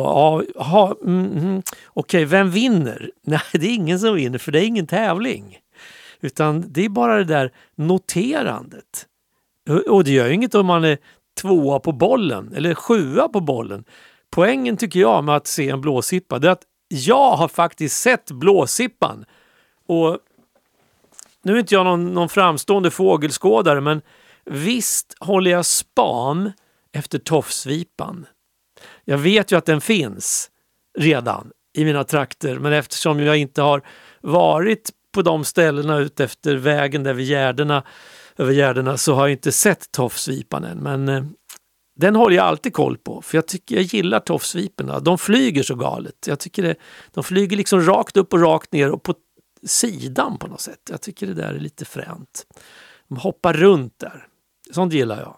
ja, 0.55 0.97
mm, 1.05 1.33
mm, 1.39 1.59
okej, 1.59 1.65
okay, 1.95 2.25
vem 2.25 2.51
vinner? 2.51 3.11
Nej, 3.23 3.41
det 3.53 3.67
är 3.67 3.75
ingen 3.75 4.01
som 4.01 4.15
vinner 4.15 4.39
för 4.39 4.53
det 4.53 4.65
är 4.65 4.67
ingen 4.67 4.87
tävling. 4.87 5.59
Utan 6.21 6.65
det 6.69 6.85
är 6.85 6.89
bara 6.89 7.17
det 7.17 7.25
där 7.25 7.53
noterandet. 7.75 9.07
Och 9.89 10.05
det 10.05 10.11
gör 10.11 10.27
ju 10.27 10.35
inget 10.35 10.55
om 10.55 10.67
man 10.67 10.85
är 10.85 10.99
tvåa 11.41 11.81
på 11.81 11.93
bollen 11.93 12.53
eller 12.55 12.75
sjua 12.75 13.29
på 13.29 13.41
bollen. 13.41 13.85
Poängen 14.31 14.77
tycker 14.77 15.01
jag 15.01 15.25
med 15.25 15.37
att 15.37 15.47
se 15.47 15.71
en 15.71 15.81
blåsippa 15.81 16.39
det 16.39 16.49
är 16.49 16.53
att 16.53 16.65
jag 16.89 17.37
har 17.37 17.49
faktiskt 17.49 18.01
sett 18.01 18.31
blåsippan. 18.31 19.25
Och 19.87 20.19
nu 21.43 21.55
är 21.55 21.59
inte 21.59 21.75
jag 21.75 21.85
någon, 21.85 22.15
någon 22.15 22.29
framstående 22.29 22.91
fågelskådare 22.91 23.81
men 23.81 24.03
visst 24.45 25.15
håller 25.21 25.51
jag 25.51 25.67
span 25.67 26.53
efter 26.93 27.19
tofsvipan. 27.19 28.27
Jag 29.11 29.19
vet 29.19 29.53
ju 29.53 29.57
att 29.57 29.65
den 29.65 29.81
finns 29.81 30.51
redan 30.99 31.51
i 31.75 31.85
mina 31.85 32.05
trakter. 32.05 32.59
Men 32.59 32.73
eftersom 32.73 33.21
jag 33.21 33.37
inte 33.37 33.63
har 33.63 33.83
varit 34.21 34.91
på 35.13 35.23
de 35.23 35.45
ställena 35.45 35.99
ut 35.99 36.21
efter 36.21 36.57
vägen 36.57 37.03
där 37.03 37.15
vid 37.15 37.27
Gärdena, 37.27 37.83
över 38.37 38.53
Gärdena 38.53 38.97
så 38.97 39.15
har 39.15 39.23
jag 39.23 39.33
inte 39.33 39.53
sett 39.53 39.93
tofsvipan 39.93 40.65
än. 40.65 40.79
Men 40.79 41.09
eh, 41.09 41.25
den 41.97 42.17
håller 42.17 42.37
jag 42.37 42.47
alltid 42.47 42.73
koll 42.73 42.99
på 42.99 43.23
för 43.23 43.39
jag, 43.39 43.47
tycker, 43.47 43.75
jag 43.75 43.85
gillar 43.85 44.21
tofsviporna. 44.21 45.01
De 45.01 45.19
flyger 45.19 45.63
så 45.63 45.75
galet. 45.75 46.27
Jag 46.27 46.39
tycker 46.39 46.63
det, 46.63 46.75
de 47.15 47.25
flyger 47.25 47.57
liksom 47.57 47.81
rakt 47.81 48.17
upp 48.17 48.33
och 48.33 48.41
rakt 48.41 48.73
ner 48.73 48.91
och 48.91 49.03
på 49.03 49.15
sidan 49.67 50.39
på 50.39 50.47
något 50.47 50.61
sätt. 50.61 50.81
Jag 50.91 51.01
tycker 51.01 51.27
det 51.27 51.35
där 51.35 51.55
är 51.55 51.61
lite 51.61 51.85
fränt. 51.85 52.47
De 53.09 53.19
hoppar 53.19 53.53
runt 53.53 53.99
där. 53.99 54.27
Sånt 54.71 54.93
gillar 54.93 55.21
jag. 55.21 55.37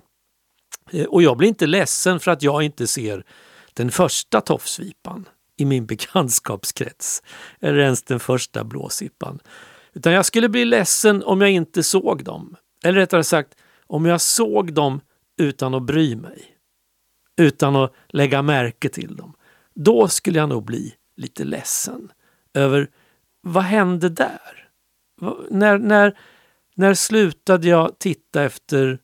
Eh, 1.01 1.07
och 1.07 1.23
jag 1.23 1.37
blir 1.37 1.49
inte 1.49 1.67
ledsen 1.67 2.21
för 2.21 2.31
att 2.31 2.43
jag 2.43 2.63
inte 2.63 2.87
ser 2.87 3.25
den 3.81 3.91
första 3.91 4.41
tofsvipan 4.41 5.29
i 5.57 5.65
min 5.65 5.87
bekantskapskrets. 5.87 7.23
Eller 7.61 7.79
ens 7.79 8.03
den 8.03 8.21
första 8.21 8.65
blåsippan. 8.65 9.39
Utan 9.93 10.13
jag 10.13 10.27
skulle 10.27 10.49
bli 10.49 10.65
ledsen 10.65 11.23
om 11.23 11.41
jag 11.41 11.51
inte 11.51 11.83
såg 11.83 12.25
dem. 12.25 12.57
Eller 12.85 12.99
rättare 12.99 13.25
sagt, 13.25 13.55
om 13.87 14.07
jag 14.07 14.21
såg 14.21 14.73
dem 14.73 15.01
utan 15.41 15.75
att 15.75 15.83
bry 15.83 16.17
mig. 16.17 16.57
Utan 17.37 17.77
att 17.77 17.95
lägga 18.09 18.43
märke 18.43 18.89
till 18.89 19.17
dem. 19.17 19.35
Då 19.75 20.09
skulle 20.09 20.39
jag 20.39 20.49
nog 20.49 20.65
bli 20.65 20.95
lite 21.17 21.45
ledsen 21.45 22.13
över 22.55 22.89
vad 23.41 23.65
hände 23.65 24.09
där? 24.09 24.69
När, 25.51 25.79
när, 25.79 26.19
när 26.75 26.95
slutade 26.95 27.69
jag 27.69 27.99
titta 27.99 28.43
efter 28.43 28.99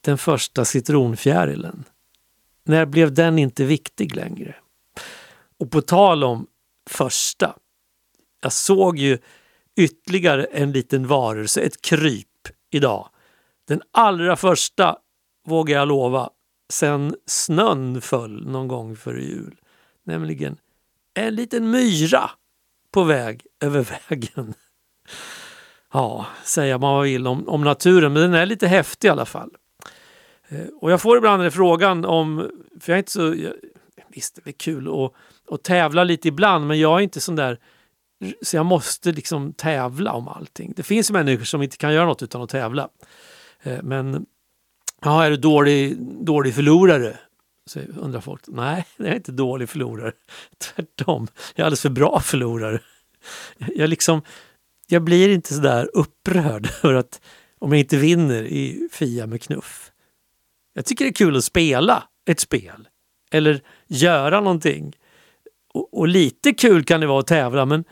den 0.00 0.18
första 0.18 0.64
citronfjärilen? 0.64 1.84
När 2.64 2.86
blev 2.86 3.14
den 3.14 3.38
inte 3.38 3.64
viktig 3.64 4.16
längre? 4.16 4.54
Och 5.58 5.70
på 5.70 5.80
tal 5.80 6.24
om 6.24 6.46
första. 6.90 7.56
Jag 8.42 8.52
såg 8.52 8.98
ju 8.98 9.18
ytterligare 9.76 10.44
en 10.44 10.72
liten 10.72 11.06
varelse, 11.06 11.60
ett 11.60 11.82
kryp 11.82 12.28
idag. 12.70 13.08
Den 13.68 13.82
allra 13.90 14.36
första, 14.36 14.96
vågar 15.46 15.78
jag 15.78 15.88
lova, 15.88 16.30
sen 16.72 17.16
snön 17.26 18.00
föll 18.00 18.46
någon 18.46 18.68
gång 18.68 18.96
före 18.96 19.22
jul. 19.22 19.56
Nämligen 20.04 20.56
en 21.14 21.34
liten 21.34 21.70
myra 21.70 22.30
på 22.90 23.04
väg 23.04 23.46
över 23.60 23.88
vägen. 24.08 24.54
Ja, 25.92 26.26
säga 26.44 26.78
man 26.78 26.94
vad 26.94 27.04
vill 27.04 27.26
om, 27.26 27.48
om 27.48 27.64
naturen, 27.64 28.12
men 28.12 28.22
den 28.22 28.34
är 28.34 28.46
lite 28.46 28.66
häftig 28.66 29.08
i 29.08 29.10
alla 29.10 29.26
fall. 29.26 29.50
Eh, 30.52 30.66
och 30.80 30.92
jag 30.92 31.00
får 31.00 31.16
ibland 31.16 31.52
frågan 31.52 32.04
om, 32.04 32.50
för 32.80 32.92
jag 32.92 32.96
är 32.96 32.98
inte 32.98 33.12
så, 33.12 33.20
jag, 33.20 33.52
visst 34.08 34.38
det 34.44 34.50
är 34.50 34.52
kul 34.52 34.88
att, 34.88 35.12
att 35.54 35.62
tävla 35.62 36.04
lite 36.04 36.28
ibland, 36.28 36.66
men 36.66 36.80
jag 36.80 36.98
är 36.98 37.02
inte 37.02 37.20
sån 37.20 37.36
där 37.36 37.58
så 38.42 38.56
jag 38.56 38.66
måste 38.66 39.12
liksom 39.12 39.52
tävla 39.52 40.12
om 40.12 40.28
allting. 40.28 40.72
Det 40.76 40.82
finns 40.82 41.10
människor 41.10 41.44
som 41.44 41.62
inte 41.62 41.76
kan 41.76 41.94
göra 41.94 42.06
något 42.06 42.22
utan 42.22 42.42
att 42.42 42.50
tävla. 42.50 42.88
Eh, 43.62 43.82
men 43.82 44.26
ja, 45.00 45.24
är 45.24 45.30
du 45.30 45.36
dålig, 45.36 45.98
dålig 46.24 46.54
förlorare? 46.54 47.18
Så 47.66 47.80
undrar 47.80 48.20
folk. 48.20 48.42
Nej, 48.46 48.86
jag 48.96 49.08
är 49.08 49.14
inte 49.14 49.32
dålig 49.32 49.68
förlorare. 49.68 50.12
Tvärtom, 50.58 51.28
jag 51.54 51.62
är 51.62 51.66
alldeles 51.66 51.82
för 51.82 51.90
bra 51.90 52.20
förlorare. 52.20 52.80
Jag, 53.76 53.90
liksom, 53.90 54.22
jag 54.86 55.02
blir 55.02 55.28
inte 55.28 55.54
sådär 55.54 55.90
upprörd 55.94 56.66
för 56.66 56.94
att 56.94 57.20
om 57.58 57.72
jag 57.72 57.80
inte 57.80 57.96
vinner 57.96 58.42
i 58.42 58.88
Fia 58.92 59.26
med 59.26 59.42
knuff. 59.42 59.91
Jag 60.74 60.84
tycker 60.84 61.04
det 61.04 61.10
är 61.10 61.14
kul 61.14 61.36
att 61.36 61.44
spela 61.44 62.04
ett 62.26 62.40
spel 62.40 62.88
eller 63.30 63.62
göra 63.86 64.40
någonting. 64.40 64.96
Och, 65.74 65.98
och 65.98 66.08
lite 66.08 66.52
kul 66.52 66.84
kan 66.84 67.00
det 67.00 67.06
vara 67.06 67.20
att 67.20 67.26
tävla 67.26 67.66
men 67.66 67.84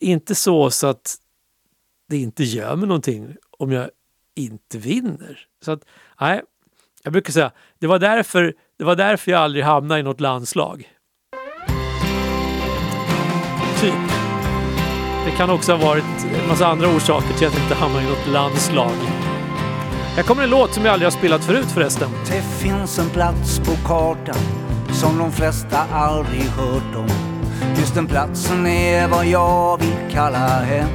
inte 0.00 0.34
så 0.34 0.70
så 0.70 0.86
att 0.86 1.16
det 2.08 2.16
inte 2.16 2.44
gör 2.44 2.76
mig 2.76 2.88
någonting 2.88 3.36
om 3.58 3.72
jag 3.72 3.90
inte 4.36 4.78
vinner. 4.78 5.46
Så 5.64 5.72
att, 5.72 5.84
nej, 6.20 6.42
jag 7.02 7.12
brukar 7.12 7.32
säga, 7.32 7.50
det 7.78 7.86
var 7.86 7.98
därför, 7.98 8.54
det 8.78 8.84
var 8.84 8.96
därför 8.96 9.30
jag 9.30 9.40
aldrig 9.40 9.64
hamnade 9.64 10.00
i 10.00 10.02
något 10.02 10.20
landslag. 10.20 10.92
Typ. 13.80 13.94
Det 15.24 15.30
kan 15.36 15.50
också 15.50 15.72
ha 15.72 15.86
varit 15.86 16.04
en 16.42 16.48
massa 16.48 16.66
andra 16.66 16.96
orsaker 16.96 17.34
till 17.34 17.46
att 17.46 17.54
jag 17.54 17.62
inte 17.62 17.74
hamnade 17.74 18.04
i 18.04 18.08
något 18.08 18.26
landslag. 18.26 19.27
Här 20.18 20.24
kommer 20.24 20.42
en 20.42 20.50
låt 20.50 20.74
som 20.74 20.84
jag 20.84 20.92
aldrig 20.92 21.06
har 21.06 21.18
spelat 21.18 21.44
förut 21.44 21.70
förresten. 21.74 22.10
Det 22.26 22.42
finns 22.42 22.98
en 22.98 23.10
plats 23.10 23.58
på 23.58 23.72
kartan 23.86 24.36
som 24.92 25.18
de 25.18 25.32
flesta 25.32 25.78
aldrig 25.92 26.42
hört 26.42 26.96
om. 26.96 27.08
Just 27.78 27.94
den 27.94 28.06
platsen 28.06 28.66
är 28.66 29.08
vad 29.08 29.26
jag 29.26 29.78
vill 29.78 29.96
kalla 30.10 30.38
hem. 30.38 30.88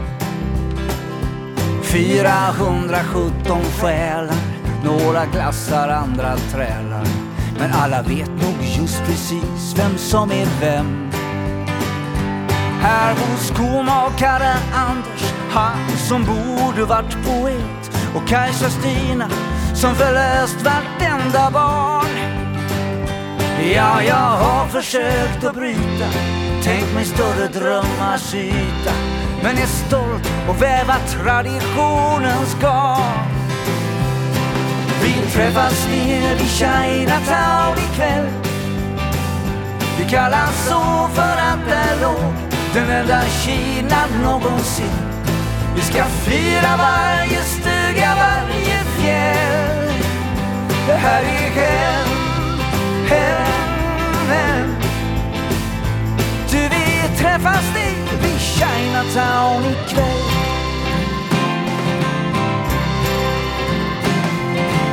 417 1.84 3.62
själar, 3.82 4.36
några 4.84 5.26
glassar, 5.26 5.90
andra 5.90 6.36
trälar. 6.38 7.08
Men 7.60 7.72
alla 7.72 8.02
vet 8.02 8.30
nog 8.30 8.58
just 8.78 9.06
precis 9.06 9.76
vem 9.78 9.98
som 9.98 10.32
är 10.32 10.48
vem. 10.62 11.12
Här 12.82 13.14
hos 13.14 13.52
komakare 13.52 14.54
Anders, 14.74 15.34
han 15.52 15.98
som 15.98 16.26
borde 16.26 16.86
varit 16.86 17.18
poet. 17.26 17.83
Och 18.16 18.28
Kajsa 18.28 18.70
Stina 18.70 19.30
som 19.74 19.96
förlöst 19.96 20.62
vartenda 20.62 21.52
barn. 21.52 21.94
Ja, 23.76 24.02
jag 24.04 24.16
har 24.16 24.68
försökt 24.68 25.44
att 25.44 25.56
bryta, 25.56 26.06
tänk 26.64 26.94
mig 26.94 27.06
större 27.06 27.48
drömmars 27.48 28.36
yta. 28.36 28.94
Men 29.44 29.58
är 29.58 29.66
stolt 29.66 30.32
och 30.50 30.62
väva 30.62 30.96
traditionens 30.98 32.58
garn. 32.62 33.30
Vi 35.02 35.32
träffas 35.32 35.88
ner 35.88 36.36
vid 36.36 36.50
Chinatown 36.50 37.78
ikväll. 37.78 38.30
Vi 40.00 40.10
kallas 40.10 40.68
så 40.68 41.10
för 41.14 41.22
att 41.22 41.70
där 41.70 42.02
låg 42.02 42.34
den 42.74 42.90
enda 42.90 43.22
Kina 43.22 44.06
någonsin. 44.24 45.13
Vi 45.76 45.82
ska 45.82 46.04
fira 46.04 46.78
varje 46.78 47.44
stuga, 47.44 48.16
varje 48.16 48.84
fjäll. 48.98 49.94
Det 50.88 50.94
här 50.94 51.22
är 51.24 51.50
hem, 51.50 52.08
hem, 53.08 54.28
hem. 54.28 54.76
Du, 56.52 56.58
vi 56.58 57.18
träffas 57.18 57.74
ner 57.76 58.22
vid 58.22 58.40
Chinatown 58.40 59.64
ikväll. 59.64 60.24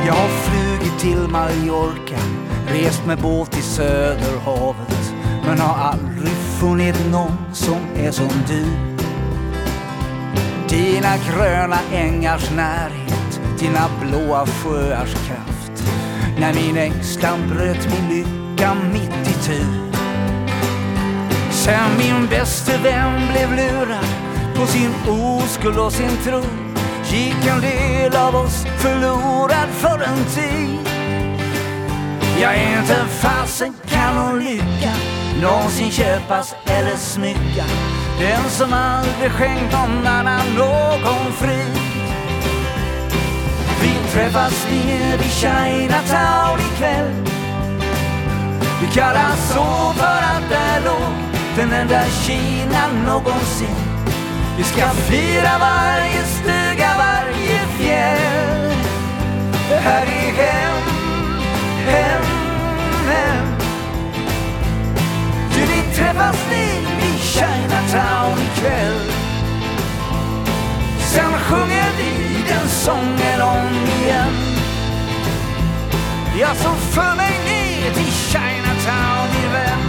Jag 0.07 0.13
har 0.13 0.29
flugit 0.29 0.99
till 0.99 1.27
Mallorca, 1.27 2.19
rest 2.67 3.05
med 3.05 3.17
båt 3.17 3.57
i 3.57 3.61
Söderhavet 3.61 5.13
men 5.45 5.59
har 5.59 5.91
aldrig 5.91 6.33
funnit 6.59 7.11
någon 7.11 7.37
som 7.53 7.79
är 7.95 8.11
som 8.11 8.29
du. 8.47 8.90
Dina 10.71 11.17
gröna 11.17 11.79
ängars 11.93 12.51
närhet, 12.51 13.41
dina 13.59 13.89
blåa 14.01 14.45
sjöars 14.45 15.13
kraft. 15.13 15.83
När 16.37 16.53
min 16.53 16.77
ängslan 16.77 17.49
bröt 17.49 17.87
min 17.89 18.09
lycka 18.09 18.73
mitt 18.93 19.27
i 19.27 19.33
tur. 19.33 19.91
Sen 21.51 21.97
min 21.97 22.27
bäste 22.27 22.77
vän 22.77 23.21
blev 23.31 23.49
lurad 23.49 24.05
på 24.55 24.65
sin 24.65 24.91
oskuld 25.07 25.77
och 25.77 25.93
sin 25.93 26.17
tro 26.23 26.41
gick 27.05 27.47
en 27.47 27.61
del 27.61 28.15
av 28.15 28.35
oss 28.35 28.65
förlorad 28.77 29.69
för 29.69 30.03
en 30.03 30.25
tid. 30.25 30.89
Jag 32.41 32.55
är 32.55 32.79
inte 32.79 32.95
fasen 32.95 33.73
kan 33.87 34.15
någon 34.15 34.39
lycka 34.39 34.91
någonsin 35.41 35.91
köpas 35.91 36.55
eller 36.65 36.95
smycka 36.95 37.65
den 38.19 38.49
som 38.49 38.73
aldrig 38.73 39.31
skänkt 39.31 39.73
någon 39.73 40.07
annan 40.07 40.45
någon 40.57 41.31
frid. 41.31 41.77
Vi 43.81 44.11
träffas 44.13 44.67
ner 44.71 45.17
vid 45.17 45.31
Chinatown 45.31 46.59
ikväll. 46.59 47.11
Vi 48.81 48.87
kallas 48.87 49.53
så 49.53 49.93
för 49.93 50.21
att 50.33 50.49
där 50.49 50.81
låg 50.85 51.13
den 51.55 51.73
enda 51.73 52.03
Kina 52.05 52.87
någonsin. 53.05 53.75
Vi 54.57 54.63
ska 54.63 54.87
fira 54.89 55.57
varje 55.59 56.23
stuga, 56.23 56.89
varje 56.97 57.59
fjäll. 57.77 58.75
Det 59.69 59.79
här 59.79 60.01
är 60.01 60.33
hem, 60.33 60.83
hem, 61.85 62.23
hem. 63.07 63.45
Du, 65.53 65.61
vi 65.61 65.95
träffas 65.95 66.49
ner 66.49 67.00
Chinatown 67.21 68.37
ikväll. 68.39 69.11
Sen 70.99 71.31
sjunger 71.31 71.91
vi 71.97 72.43
den 72.49 72.67
sången 72.67 73.41
om 73.41 73.85
igen. 74.01 74.33
Jag 76.39 76.55
som 76.55 76.75
för 76.75 77.15
mig 77.15 77.31
ner 77.45 77.93
till 77.93 78.11
Chinatown 78.13 79.29
i 79.29 79.53
vän. 79.53 79.81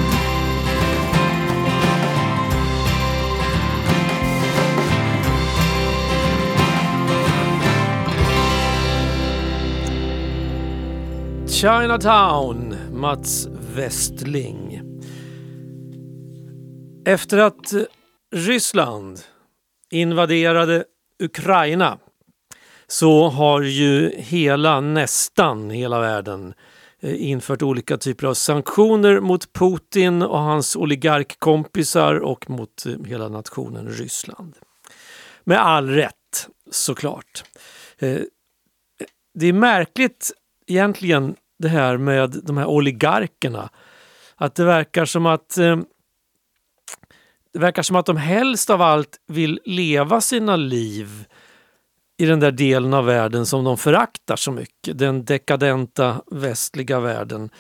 Chinatown, 11.49 12.77
Mats 12.93 13.49
Westling. 13.75 14.72
Efter 17.05 17.39
att 17.39 17.75
Ryssland 18.35 19.21
invaderade 19.91 20.85
Ukraina 21.23 21.99
så 22.87 23.29
har 23.29 23.63
ju 23.63 24.13
hela, 24.17 24.81
nästan 24.81 25.71
hela 25.71 26.01
världen 26.01 26.55
eh, 27.01 27.31
infört 27.31 27.63
olika 27.63 27.97
typer 27.97 28.27
av 28.27 28.35
sanktioner 28.35 29.21
mot 29.21 29.53
Putin 29.53 30.23
och 30.23 30.39
hans 30.39 30.77
oligarkkompisar 30.77 32.15
och 32.15 32.51
mot 32.51 32.87
eh, 32.87 32.93
hela 33.07 33.29
nationen 33.29 33.89
Ryssland. 33.89 34.55
Med 35.45 35.61
all 35.61 35.91
rätt 35.91 36.49
såklart. 36.71 37.45
Eh, 37.99 38.21
det 39.35 39.47
är 39.47 39.53
märkligt 39.53 40.33
egentligen 40.67 41.35
det 41.59 41.69
här 41.69 41.97
med 41.97 42.41
de 42.45 42.57
här 42.57 42.67
oligarkerna. 42.67 43.71
Att 44.37 44.55
det 44.55 44.65
verkar 44.65 45.05
som 45.05 45.27
att 45.27 45.59
det 47.53 47.59
verkar 47.59 47.83
som 47.83 47.97
att 47.97 48.07
de 48.07 48.17
helst 48.17 48.71
av 48.71 48.83
allt 48.83 49.21
vill 49.27 49.61
leva 49.65 50.21
sina 50.21 50.57
liv 50.57 51.25
i 52.19 52.27
den 52.27 52.41
där 52.41 52.53
delen 52.53 52.95
av 52.95 53.05
världen 53.05 53.47
som 53.47 53.65
de 53.65 53.79
föraktar 53.79 54.37
så 54.37 54.53
mycket. 54.53 54.99
Den 54.99 55.25
dekadenta 55.25 56.23
västliga 56.31 57.01
världen. 57.01 57.51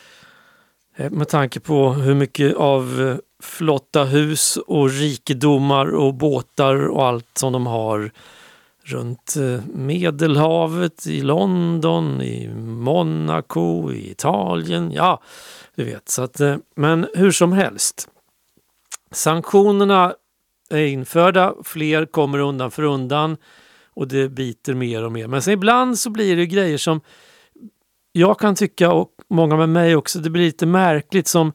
Eh, 0.97 1.11
med 1.11 1.29
tanke 1.29 1.61
på 1.61 1.93
hur 1.93 2.15
mycket 2.15 2.55
av 2.55 3.01
eh, 3.01 3.17
flotta 3.43 4.05
hus 4.05 4.57
och 4.57 4.91
rikedomar 4.91 5.87
och 5.87 6.15
båtar 6.15 6.89
och 6.89 7.07
allt 7.07 7.39
som 7.39 7.53
de 7.53 7.67
har 7.67 8.11
runt 8.85 9.37
eh, 9.37 9.65
Medelhavet, 9.75 11.07
i 11.07 11.21
London, 11.21 12.23
i 12.23 12.49
Monaco, 12.65 13.93
i 13.93 14.11
Italien. 14.11 14.93
Ja, 14.93 15.23
du 15.75 15.85
vet. 15.85 16.09
Så 16.09 16.23
att, 16.23 16.41
men 16.77 17.07
hur 17.15 17.31
som 17.31 17.53
helst. 17.53 18.09
Sanktionerna 19.13 20.15
är 20.71 20.87
införda, 20.87 21.55
fler 21.65 22.07
kommer 22.07 22.39
undan 22.39 22.71
för 22.71 22.83
undan 22.83 23.37
och 23.95 24.09
det 24.09 24.29
biter 24.29 24.75
mer 24.75 25.05
och 25.05 25.13
mer. 25.13 25.27
Men 25.27 25.43
sen 25.43 25.53
ibland 25.53 25.99
så 25.99 26.11
blir 26.11 26.37
det 26.37 26.47
grejer 26.47 26.79
som 26.79 27.01
jag 28.13 28.39
kan 28.39 28.55
tycka 28.55 28.93
och 28.93 29.11
många 29.29 29.57
med 29.57 29.69
mig 29.69 29.97
också, 29.97 30.19
det 30.19 30.31
blir 30.31 30.45
lite 30.45 30.67
märkligt 30.67 31.29
som 31.29 31.53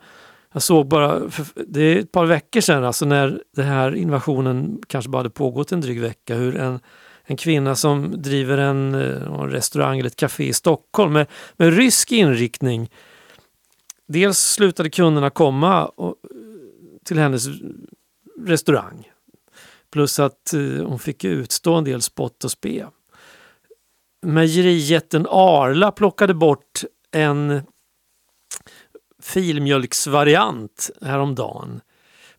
jag 0.53 0.61
såg 0.61 0.87
bara, 0.87 1.29
för, 1.29 1.45
det 1.67 1.81
är 1.81 1.99
ett 1.99 2.11
par 2.11 2.25
veckor 2.25 2.61
sedan 2.61 2.83
alltså 2.83 3.05
när 3.05 3.41
den 3.55 3.65
här 3.65 3.95
invasionen 3.95 4.79
kanske 4.87 5.09
bara 5.09 5.19
hade 5.19 5.29
pågått 5.29 5.71
en 5.71 5.81
dryg 5.81 6.01
vecka, 6.01 6.35
hur 6.35 6.57
en, 6.57 6.79
en 7.23 7.37
kvinna 7.37 7.75
som 7.75 8.21
driver 8.21 8.57
en, 8.57 8.95
eh, 8.95 9.41
en 9.41 9.49
restaurang 9.49 9.99
eller 9.99 10.09
ett 10.09 10.15
café 10.15 10.47
i 10.47 10.53
Stockholm 10.53 11.13
med, 11.13 11.27
med 11.57 11.77
rysk 11.77 12.11
inriktning. 12.11 12.89
Dels 14.07 14.39
slutade 14.39 14.89
kunderna 14.89 15.29
komma 15.29 15.85
och, 15.85 16.15
till 17.07 17.19
hennes 17.19 17.47
restaurang 18.39 19.07
Plus 19.91 20.19
att 20.19 20.53
eh, 20.53 20.59
hon 20.61 20.99
fick 20.99 21.23
utstå 21.23 21.75
en 21.75 21.83
del 21.83 22.01
spott 22.01 22.43
och 22.43 22.51
spe. 22.51 22.87
Mejerijätten 24.21 25.27
Arla 25.29 25.91
plockade 25.91 26.33
bort 26.33 26.83
en 27.11 27.61
filmjölksvariant 29.21 30.89
häromdagen 31.01 31.81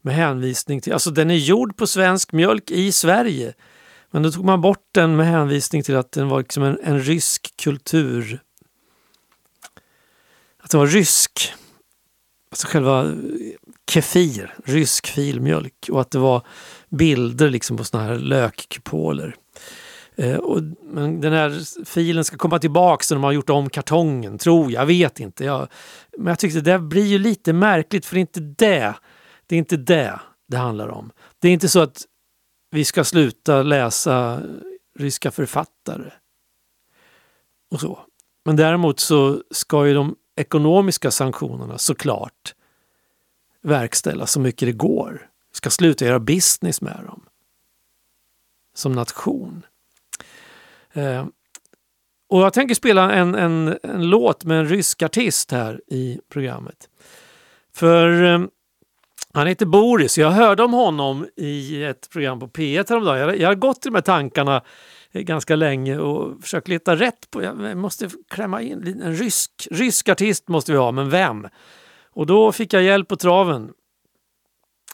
med 0.00 0.14
hänvisning 0.14 0.80
till, 0.80 0.92
alltså 0.92 1.10
den 1.10 1.30
är 1.30 1.34
gjord 1.34 1.76
på 1.76 1.86
svensk 1.86 2.32
mjölk 2.32 2.70
i 2.70 2.92
Sverige. 2.92 3.54
Men 4.10 4.22
då 4.22 4.30
tog 4.30 4.44
man 4.44 4.60
bort 4.60 4.88
den 4.92 5.16
med 5.16 5.26
hänvisning 5.26 5.82
till 5.82 5.96
att 5.96 6.12
den 6.12 6.28
var 6.28 6.38
liksom 6.38 6.62
en, 6.62 6.78
en 6.82 7.00
rysk 7.00 7.56
kultur. 7.56 8.42
Att 10.58 10.70
den 10.70 10.80
var 10.80 10.86
rysk. 10.86 11.54
Alltså 12.50 12.66
själva 12.66 13.04
eh, 13.04 13.14
kefir, 13.90 14.54
rysk 14.64 15.06
filmjölk 15.06 15.88
och 15.90 16.00
att 16.00 16.10
det 16.10 16.18
var 16.18 16.46
bilder 16.88 17.50
liksom 17.50 17.76
på 17.76 17.84
såna 17.84 18.02
här 18.02 18.18
lökkupoler. 18.18 19.36
Eh, 20.16 20.36
och, 20.36 20.62
men 20.82 21.20
den 21.20 21.32
här 21.32 21.84
filen 21.84 22.24
ska 22.24 22.36
komma 22.36 22.58
tillbaks 22.58 23.10
när 23.10 23.16
de 23.16 23.24
har 23.24 23.32
gjort 23.32 23.50
om 23.50 23.70
kartongen, 23.70 24.38
tror 24.38 24.72
jag. 24.72 24.82
Jag 24.82 24.86
vet 24.86 25.20
inte. 25.20 25.44
Jag, 25.44 25.68
men 26.18 26.26
jag 26.26 26.38
tyckte 26.38 26.60
det 26.60 26.78
blir 26.78 27.06
ju 27.06 27.18
lite 27.18 27.52
märkligt 27.52 28.06
för 28.06 28.14
det 28.14 28.18
är 28.18 28.20
inte 28.20 28.40
det 28.40 28.94
det 29.48 29.54
är 29.54 29.58
inte 29.58 29.76
det 29.76 30.20
det 30.48 30.56
handlar 30.56 30.88
om. 30.88 31.10
Det 31.38 31.48
är 31.48 31.52
inte 31.52 31.68
så 31.68 31.80
att 31.80 32.04
vi 32.70 32.84
ska 32.84 33.04
sluta 33.04 33.62
läsa 33.62 34.42
ryska 34.98 35.30
författare. 35.30 36.10
Och 37.70 37.80
så. 37.80 37.98
Men 38.44 38.56
däremot 38.56 39.00
så 39.00 39.42
ska 39.50 39.86
ju 39.86 39.94
de 39.94 40.16
ekonomiska 40.38 41.10
sanktionerna 41.10 41.78
såklart 41.78 42.54
verkställa 43.62 44.26
så 44.26 44.40
mycket 44.40 44.68
det 44.68 44.72
går 44.72 45.28
ska 45.52 45.70
sluta 45.70 46.04
göra 46.04 46.20
business 46.20 46.80
med 46.80 47.00
dem. 47.06 47.22
Som 48.74 48.92
nation. 48.92 49.66
Eh, 50.92 51.26
och 52.28 52.42
jag 52.42 52.52
tänker 52.52 52.74
spela 52.74 53.12
en, 53.12 53.34
en, 53.34 53.78
en, 53.82 54.10
låt 54.10 54.44
med 54.44 54.58
en 54.58 54.68
rysk 54.68 55.02
artist 55.02 55.50
här 55.50 55.80
i 55.86 56.20
programmet. 56.28 56.88
För 57.72 58.22
eh, 58.22 58.40
han 59.32 59.46
heter 59.46 59.66
Boris. 59.66 60.18
Jag 60.18 60.30
hörde 60.30 60.62
om 60.62 60.72
honom 60.72 61.26
i 61.36 61.84
ett 61.84 62.10
program 62.10 62.40
på 62.40 62.48
P1 62.48 62.88
häromdagen. 62.88 63.18
Jag, 63.18 63.38
jag 63.38 63.48
har 63.48 63.54
gått 63.54 63.86
i 63.86 63.88
de 63.88 63.94
här 63.94 64.02
tankarna 64.02 64.62
Eh, 65.12 65.22
ganska 65.22 65.56
länge 65.56 65.98
och 65.98 66.42
försökt 66.42 66.68
leta 66.68 66.96
rätt 66.96 67.30
på, 67.30 67.42
jag 67.42 67.76
måste 67.76 68.10
klämma 68.28 68.62
in 68.62 69.02
en 69.02 69.14
rysk, 69.14 69.68
rysk 69.70 70.08
artist 70.08 70.48
måste 70.48 70.72
vi 70.72 70.78
ha, 70.78 70.92
men 70.92 71.10
vem? 71.10 71.48
Och 72.10 72.26
då 72.26 72.52
fick 72.52 72.72
jag 72.72 72.82
hjälp 72.82 73.08
på 73.08 73.16
traven 73.16 73.72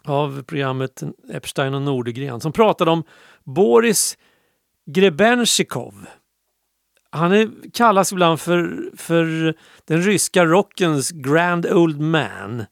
av 0.05 0.43
programmet 0.43 1.03
Epstein 1.33 1.75
och 1.75 1.83
Nordegren 1.83 2.41
som 2.41 2.53
pratade 2.53 2.91
om 2.91 3.05
Boris 3.45 4.19
Grebenshikov. 4.87 6.07
Han 7.11 7.33
är, 7.33 7.51
kallas 7.73 8.13
ibland 8.13 8.41
för, 8.41 8.91
för 8.97 9.55
den 9.85 10.03
ryska 10.03 10.45
rockens 10.45 11.11
Grand 11.11 11.67
Old 11.67 12.01
Man. 12.01 12.65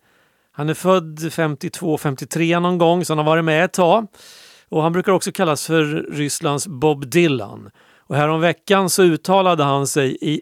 Han 0.53 0.69
är 0.69 0.75
född 0.75 1.19
52-53 1.19 2.61
någon 2.61 2.79
gång, 2.79 3.05
så 3.05 3.13
han 3.13 3.19
har 3.19 3.25
varit 3.25 3.45
med 3.45 3.65
ett 3.65 3.73
tag. 3.73 4.07
Och 4.73 4.83
han 4.83 4.93
brukar 4.93 5.13
också 5.13 5.33
kallas 5.33 5.67
för 5.67 5.85
Rysslands 6.11 6.67
Bob 6.67 7.11
Dylan. 7.11 7.71
Och 7.99 8.17
häromveckan 8.17 8.91
så 8.91 9.03
uttalade 9.03 9.65
han 9.65 9.87
sig 9.87 10.19
i 10.21 10.41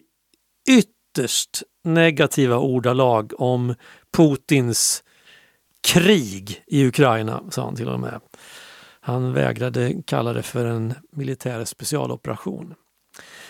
ytterst 0.69 1.63
negativa 1.83 2.57
ordalag 2.57 3.41
om 3.41 3.75
Putins 4.17 5.03
krig 5.87 6.63
i 6.67 6.87
Ukraina, 6.87 7.43
sa 7.49 7.63
han 7.63 7.75
till 7.75 7.89
och 7.89 7.99
med. 7.99 8.19
Han 9.01 9.33
vägrade 9.33 9.93
kalla 10.05 10.33
det 10.33 10.43
för 10.43 10.65
en 10.65 10.93
militär 11.11 11.65
specialoperation. 11.65 12.73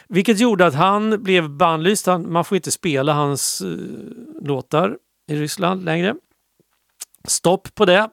Vilket 0.07 0.39
gjorde 0.39 0.65
att 0.65 0.75
han 0.75 1.23
blev 1.23 1.49
bannlyst. 1.49 2.07
man 2.07 2.45
får 2.45 2.55
inte 2.55 2.71
spela 2.71 3.13
hans 3.13 3.61
uh, 3.61 3.77
låtar 4.41 4.97
i 5.27 5.35
Ryssland 5.35 5.85
längre. 5.85 6.15
Stopp 7.27 7.75
på 7.75 7.85
det. 7.85 8.09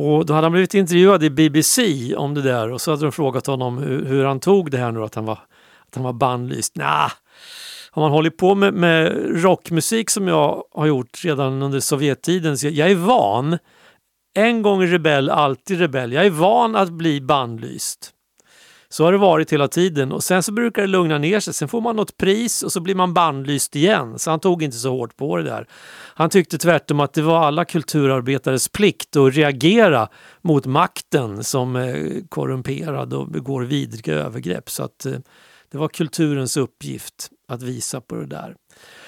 Och 0.00 0.26
då 0.26 0.34
hade 0.34 0.44
han 0.44 0.52
blivit 0.52 0.74
intervjuad 0.74 1.24
i 1.24 1.30
BBC 1.30 2.14
om 2.16 2.34
det 2.34 2.42
där 2.42 2.72
och 2.72 2.80
så 2.80 2.90
hade 2.90 3.02
de 3.02 3.12
frågat 3.12 3.46
honom 3.46 3.78
hur, 3.78 4.04
hur 4.04 4.24
han 4.24 4.40
tog 4.40 4.70
det 4.70 4.78
här 4.78 4.92
nu 4.92 5.04
att 5.04 5.14
han 5.14 5.24
var, 5.24 5.38
att 5.88 5.94
han 5.94 6.04
var 6.04 6.12
bannlyst. 6.12 6.76
Nah, 6.76 7.10
har 7.90 8.02
man 8.02 8.10
hållit 8.10 8.36
på 8.36 8.54
med, 8.54 8.74
med 8.74 9.12
rockmusik 9.42 10.10
som 10.10 10.28
jag 10.28 10.62
har 10.74 10.86
gjort 10.86 11.24
redan 11.24 11.62
under 11.62 11.80
Sovjettiden, 11.80 12.58
så 12.58 12.68
jag 12.68 12.90
är 12.90 12.94
van. 12.94 13.58
En 14.34 14.62
gång 14.62 14.86
rebell, 14.86 15.30
alltid 15.30 15.78
rebell. 15.78 16.12
Jag 16.12 16.26
är 16.26 16.30
van 16.30 16.76
att 16.76 16.90
bli 16.90 17.20
bannlyst. 17.20 18.10
Så 18.90 19.04
har 19.04 19.12
det 19.12 19.18
varit 19.18 19.52
hela 19.52 19.68
tiden 19.68 20.12
och 20.12 20.22
sen 20.24 20.42
så 20.42 20.52
brukar 20.52 20.82
det 20.82 20.88
lugna 20.88 21.18
ner 21.18 21.40
sig. 21.40 21.54
Sen 21.54 21.68
får 21.68 21.80
man 21.80 21.96
något 21.96 22.16
pris 22.16 22.62
och 22.62 22.72
så 22.72 22.80
blir 22.80 22.94
man 22.94 23.14
bannlyst 23.14 23.76
igen. 23.76 24.18
Så 24.18 24.30
han 24.30 24.40
tog 24.40 24.62
inte 24.62 24.76
så 24.76 24.90
hårt 24.90 25.16
på 25.16 25.36
det 25.36 25.42
där. 25.42 25.66
Han 26.14 26.30
tyckte 26.30 26.58
tvärtom 26.58 27.00
att 27.00 27.12
det 27.12 27.22
var 27.22 27.38
alla 27.38 27.64
kulturarbetares 27.64 28.68
plikt 28.68 29.16
att 29.16 29.34
reagera 29.34 30.08
mot 30.42 30.66
makten 30.66 31.44
som 31.44 31.76
är 31.76 32.28
korrumperad 32.28 33.12
och 33.12 33.28
begår 33.28 33.62
vidriga 33.62 34.14
övergrepp. 34.14 34.70
Så 34.70 34.84
att 34.84 35.06
eh, 35.06 35.12
det 35.70 35.78
var 35.78 35.88
kulturens 35.88 36.56
uppgift 36.56 37.30
att 37.48 37.62
visa 37.62 38.00
på 38.00 38.14
det 38.14 38.26
där. 38.26 38.54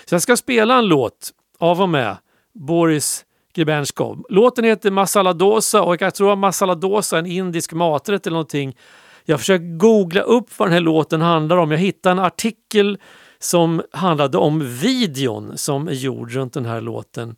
Så 0.05 0.15
jag 0.15 0.23
ska 0.23 0.37
spela 0.37 0.79
en 0.79 0.87
låt 0.87 1.31
av 1.59 1.83
och 1.83 1.89
med 1.89 2.17
Boris 2.55 3.25
Grebenskov. 3.55 4.27
Låten 4.29 4.65
heter 4.65 4.91
Masala 4.91 5.33
Dosa 5.33 5.83
och 5.83 6.03
jag 6.03 6.15
tror 6.15 6.33
att 6.33 6.39
Masala 6.39 6.75
Dosa 6.75 7.17
är 7.17 7.21
en 7.21 7.27
indisk 7.27 7.73
maträtt 7.73 8.27
eller 8.27 8.35
någonting. 8.35 8.77
Jag 9.25 9.39
försöker 9.39 9.79
googla 9.79 10.21
upp 10.21 10.59
vad 10.59 10.69
den 10.69 10.73
här 10.73 10.81
låten 10.81 11.21
handlar 11.21 11.57
om. 11.57 11.71
Jag 11.71 11.79
hittade 11.79 12.13
en 12.13 12.19
artikel 12.19 12.99
som 13.39 13.83
handlade 13.93 14.39
om 14.39 14.79
videon 14.79 15.59
som 15.59 15.89
är 15.89 15.93
gjord 15.93 16.33
runt 16.33 16.53
den 16.53 16.67
här 16.67 16.81
låten. 16.81 17.37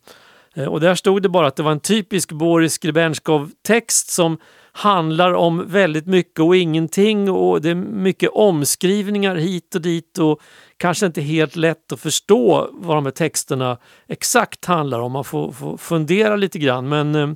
Eh, 0.55 0.65
och 0.65 0.79
där 0.79 0.95
stod 0.95 1.21
det 1.21 1.29
bara 1.29 1.47
att 1.47 1.55
det 1.55 1.63
var 1.63 1.71
en 1.71 1.79
typisk 1.79 2.31
Boris 2.31 2.77
Grebenskov-text 2.77 4.09
som 4.09 4.37
handlar 4.71 5.33
om 5.33 5.63
väldigt 5.67 6.05
mycket 6.05 6.39
och 6.39 6.55
ingenting 6.55 7.31
och 7.31 7.61
det 7.61 7.69
är 7.69 7.75
mycket 7.75 8.29
omskrivningar 8.29 9.35
hit 9.35 9.75
och 9.75 9.81
dit 9.81 10.17
och 10.17 10.41
kanske 10.77 11.05
inte 11.05 11.21
helt 11.21 11.55
lätt 11.55 11.91
att 11.91 11.99
förstå 11.99 12.69
vad 12.71 12.97
de 12.97 13.05
här 13.05 13.11
texterna 13.11 13.77
exakt 14.07 14.65
handlar 14.65 14.99
om. 14.99 15.11
Man 15.11 15.23
får, 15.23 15.51
får 15.51 15.77
fundera 15.77 16.35
lite 16.35 16.59
grann 16.59 16.89
men 16.89 17.15
eh, 17.15 17.29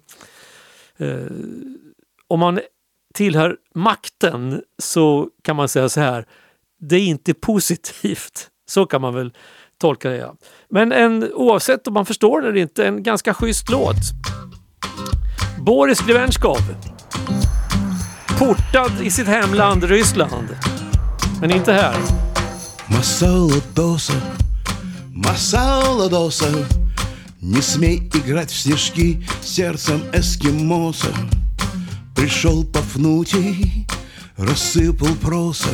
eh 0.98 1.26
om 2.30 2.40
man 2.40 2.60
tillhör 3.16 3.57
makten 3.75 4.62
så 4.79 5.29
kan 5.42 5.57
man 5.57 5.68
säga 5.68 5.88
så 5.88 6.01
här, 6.01 6.27
det 6.81 6.97
är 6.97 7.07
inte 7.07 7.35
positivt. 7.35 8.49
Så 8.68 8.87
kan 8.87 9.01
man 9.01 9.14
väl 9.14 9.33
tolka 9.81 10.11
det. 10.11 10.16
Ja. 10.16 10.35
Men 10.71 10.92
en, 10.92 11.33
oavsett 11.33 11.87
om 11.87 11.95
man 11.95 12.07
förstår 12.07 12.40
det 12.40 12.49
eller 12.49 12.61
inte, 12.61 12.87
en 12.87 13.03
ganska 13.03 13.35
schysst 13.35 13.71
låt. 13.71 13.97
Boris 15.59 16.01
Grevenskov. 16.01 16.59
Portad 18.38 18.92
i 19.03 19.11
sitt 19.11 19.27
hemland 19.27 19.85
Ryssland. 19.85 20.49
Men 21.40 21.51
inte 21.51 21.73
här. 21.73 21.97
Масала 22.88 23.62
доса, 23.75 24.12
масала 25.14 26.09
доса 26.09 26.47
Не 27.40 27.61
смей 27.61 28.11
играть 28.14 28.51
в 28.51 28.57
снежки 28.57 29.27
сердцем 29.40 30.03
эскимоса 30.12 31.09
Пришел 32.17 32.63
Пафнутий, 32.63 33.86
рассыпал 34.38 35.13
проса 35.21 35.69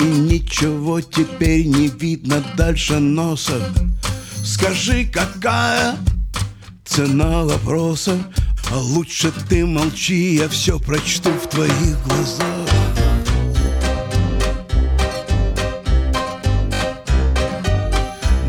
И 0.00 0.02
ничего 0.02 1.00
теперь 1.00 1.64
не 1.64 1.86
видно 1.86 2.44
дальше 2.56 2.98
носа. 2.98 3.72
Скажи, 4.44 5.04
какая 5.04 5.94
цена 6.84 7.44
вопроса 7.44 8.18
А 8.72 8.78
лучше 8.78 9.32
ты 9.48 9.64
молчи, 9.64 10.34
я 10.34 10.48
все 10.48 10.76
прочту 10.80 11.30
в 11.30 11.46
твоих 11.48 12.02
глазах. 12.04 12.68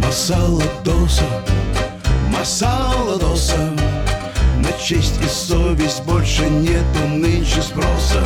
Масала 0.01 0.63
доса, 0.83 1.45
масала 2.31 3.19
доса 3.19 3.78
На 4.59 4.71
честь 4.73 5.19
и 5.23 5.27
совесть 5.27 6.03
больше 6.03 6.49
нету 6.49 7.07
нынче 7.07 7.61
спроса 7.61 8.23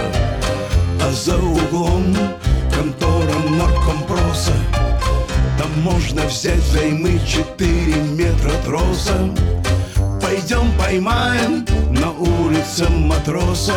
А 1.02 1.12
за 1.12 1.38
углом 1.38 2.16
контора 2.74 3.34
наркомпроса. 3.50 4.54
Там 5.58 5.82
можно 5.82 6.26
взять 6.26 6.60
взаймы 6.60 7.20
четыре 7.28 7.96
метра 7.96 8.52
троса. 8.66 9.30
Пойдем 10.22 10.72
поймаем 10.78 11.66
на 11.92 12.12
улице 12.12 12.90
матроса 12.90 13.76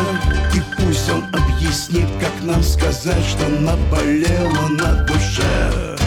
И 0.55 0.61
пусть 0.77 1.09
он 1.11 1.23
объяснит, 1.33 2.07
как 2.19 2.31
нам 2.43 2.63
сказать, 2.63 3.23
что 3.25 3.47
наболело 3.47 4.67
на 4.69 5.03
душе 5.05 5.97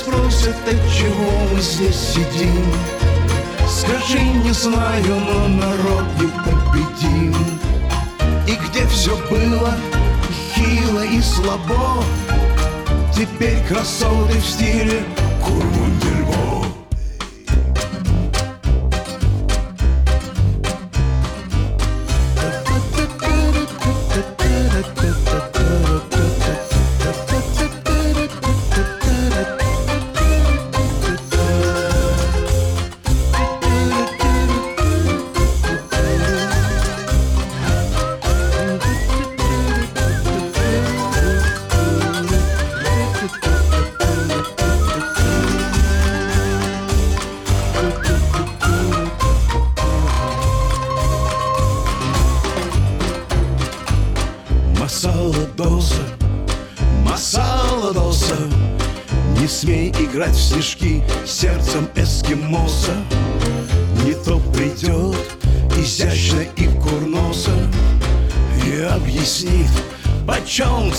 спросят, 0.00 0.56
от 0.66 0.92
чего 0.92 1.30
мы 1.52 1.60
здесь 1.60 1.96
сидим? 1.96 2.64
Скажи, 3.68 4.20
не 4.20 4.52
знаю, 4.52 5.20
но 5.20 5.48
народ 5.48 6.04
не 6.18 6.28
победим 6.44 7.34
И 8.46 8.56
где 8.66 8.86
все 8.86 9.16
было 9.28 9.74
хило 10.54 11.04
и 11.04 11.20
слабо? 11.20 12.02
Теперь 13.14 13.62
красоты 13.68 14.38
в 14.38 14.46
стиле 14.46 15.02
Курмундельбо 15.44 15.79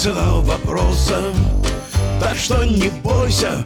задал 0.02 0.42
вопросом 0.42 1.32
Так 2.20 2.36
что 2.36 2.64
не 2.64 2.90
бойся, 3.04 3.64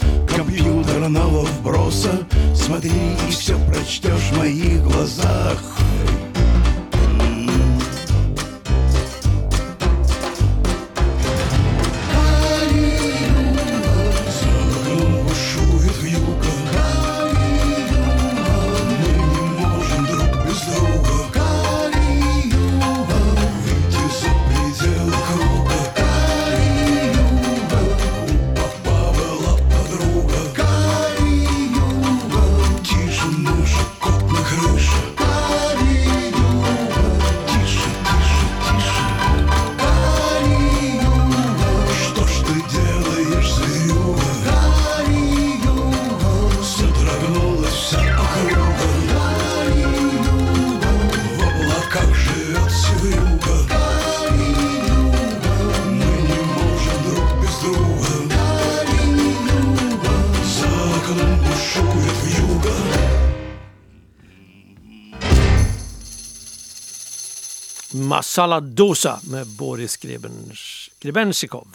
Masala 68.15 68.59
Dosa 68.59 69.19
med 69.31 69.47
Boris 69.47 69.97
Grebensjikov. 69.97 70.99
Grebenshikov 70.99 71.67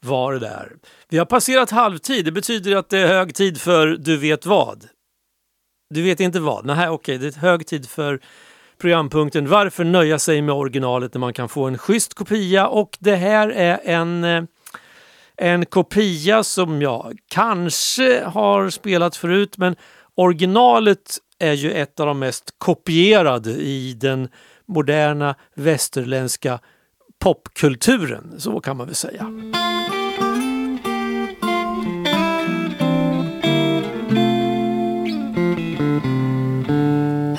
var 0.00 0.32
det 0.32 0.38
där. 0.38 0.72
Vi 1.08 1.18
har 1.18 1.24
passerat 1.24 1.70
halvtid. 1.70 2.24
Det 2.24 2.32
betyder 2.32 2.76
att 2.76 2.88
det 2.88 2.98
är 2.98 3.06
hög 3.06 3.34
tid 3.34 3.60
för 3.60 3.86
Du 3.86 4.16
vet 4.16 4.46
vad. 4.46 4.88
Du 5.90 6.02
vet 6.02 6.20
inte 6.20 6.40
vad? 6.40 6.64
Nej, 6.64 6.88
okej, 6.88 7.18
det 7.18 7.36
är 7.36 7.40
hög 7.40 7.66
tid 7.66 7.88
för 7.88 8.20
programpunkten 8.78 9.48
Varför 9.48 9.84
nöja 9.84 10.18
sig 10.18 10.42
med 10.42 10.54
originalet 10.54 11.14
när 11.14 11.18
man 11.18 11.32
kan 11.32 11.48
få 11.48 11.64
en 11.64 11.78
schysst 11.78 12.14
kopia? 12.14 12.66
Och 12.66 12.96
det 13.00 13.16
här 13.16 13.48
är 13.48 13.80
en, 13.84 14.24
eh, 14.24 14.44
en 15.36 15.66
kopia 15.66 16.44
som 16.44 16.82
jag 16.82 17.18
kanske 17.28 18.24
har 18.24 18.70
spelat 18.70 19.16
förut 19.16 19.58
men 19.58 19.76
originalet 20.14 21.18
är 21.38 21.52
ju 21.52 21.72
ett 21.72 22.00
av 22.00 22.06
de 22.06 22.18
mest 22.18 22.54
kopierade 22.58 23.50
i 23.50 23.92
den 23.92 24.28
moderna 24.66 25.34
västerländska 25.54 26.60
popkulturen. 27.18 28.40
Så 28.40 28.60
kan 28.60 28.76
man 28.76 28.86
väl 28.86 28.94
säga. 28.94 29.26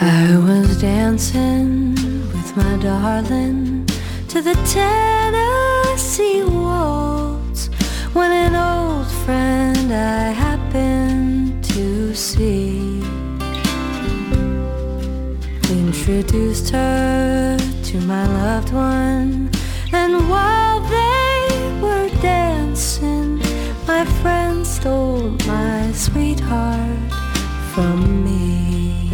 I 0.01 0.38
was 0.38 0.82
dancing 0.82 1.95
with 2.34 2.57
my 2.57 2.78
darling 2.84 3.86
to 4.28 4.41
the 4.41 4.55
Tennessee 4.74 6.43
waltz 6.43 7.69
when 8.13 8.32
an 8.32 8.55
old 8.55 9.07
friend 9.26 9.91
I 9.91 10.32
happened 10.32 11.63
to 11.63 12.13
see. 12.15 12.92
Introduced 15.93 16.71
her 16.71 17.57
to 17.83 18.01
my 18.01 18.25
loved 18.25 18.73
one, 18.73 19.51
and 19.93 20.27
while 20.27 20.79
they 20.89 21.79
were 21.81 22.09
dancing, 22.19 23.37
my 23.87 24.03
friend 24.21 24.65
stole 24.65 25.29
my 25.45 25.91
sweetheart 25.93 27.13
from 27.73 28.25
me. 28.25 29.11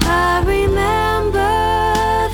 I 0.00 0.42
remember 0.44 1.54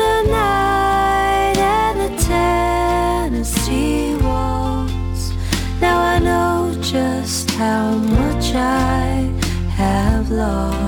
the 0.02 0.22
night 0.30 1.58
and 1.58 2.00
the 2.00 2.22
Tennessee 2.22 4.14
waltz. 4.22 5.32
Now 5.80 5.98
I 6.00 6.18
know 6.20 6.74
just 6.80 7.50
how 7.50 7.96
much 7.96 8.54
I 8.54 9.30
have 9.74 10.30
lost. 10.30 10.79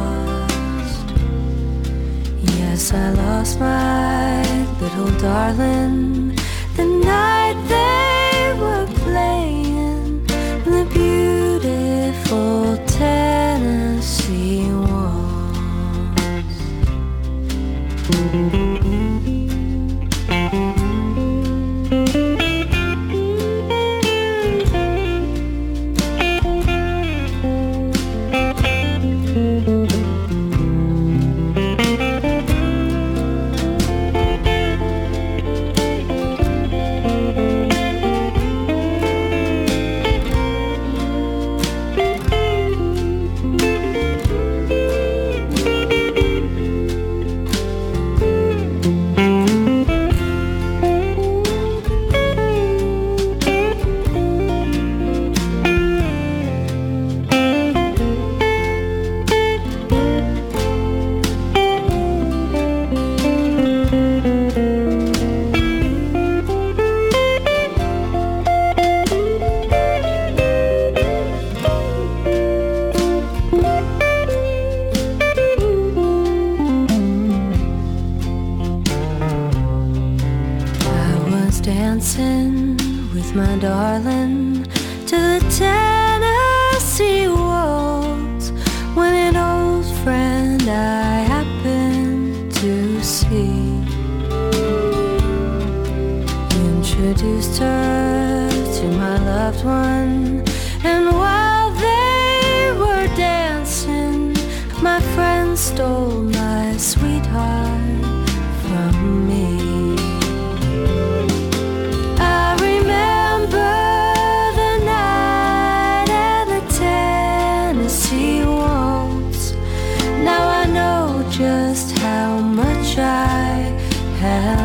Yes, 2.72 2.90
I 2.94 3.10
lost 3.10 3.60
my 3.60 4.42
little 4.80 5.10
darling 5.18 6.34
the 6.74 6.86
night 6.86 7.62
they 7.68 8.01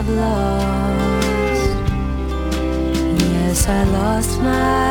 have 0.07 0.15
lost. 0.15 1.75
Yes, 3.21 3.67
I 3.67 3.83
lost 3.83 4.39
my 4.41 4.86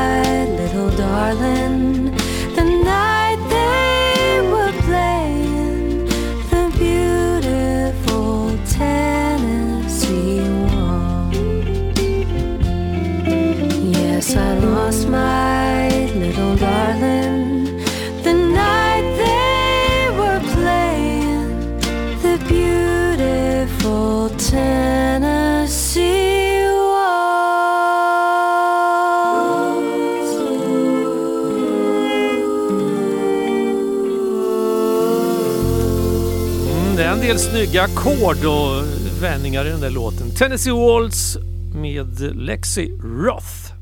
ackord 38.07 38.45
och 38.45 38.85
vändningar 39.23 39.67
i 39.67 39.69
den 39.69 39.81
där 39.81 39.91
låten. 39.91 40.31
Tennessee 40.31 40.73
Waltz 40.73 41.37
med 41.75 42.21
Lexi 42.37 42.99
Roth. 43.03 43.73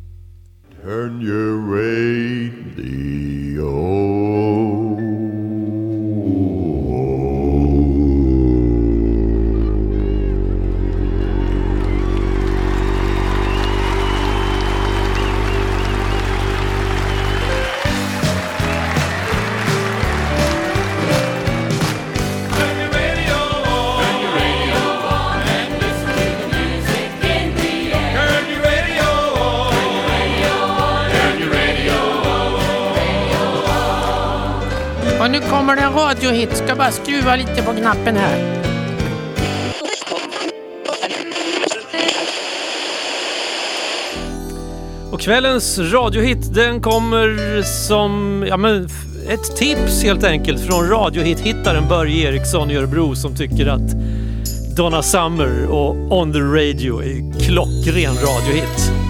Turn 0.82 1.22
your 1.22 1.70
way 1.70 1.93
kommer 35.58 35.76
det 35.76 35.82
en 35.82 35.92
radiohit. 35.92 36.56
Ska 36.56 36.74
bara 36.76 36.90
skruva 36.90 37.36
lite 37.36 37.62
på 37.62 37.72
knappen 37.72 38.16
här. 38.16 38.60
Och 45.12 45.20
kvällens 45.20 45.78
radiohit 45.78 46.54
den 46.54 46.80
kommer 46.80 47.62
som 47.62 48.44
ja, 48.48 48.56
men, 48.56 48.84
ett 49.28 49.56
tips 49.56 50.02
helt 50.02 50.24
enkelt 50.24 50.60
från 50.60 50.88
radiohit-hittaren 50.88 51.88
Börje 51.88 52.28
Eriksson 52.28 52.70
i 52.70 52.76
Örebro 52.76 53.14
som 53.14 53.36
tycker 53.36 53.66
att 53.66 53.94
Donna 54.76 55.02
Summer 55.02 55.66
och 55.66 56.18
On 56.20 56.32
the 56.32 56.38
Radio 56.38 57.02
är 57.02 57.40
klockren 57.40 58.14
radiohit. 58.14 59.03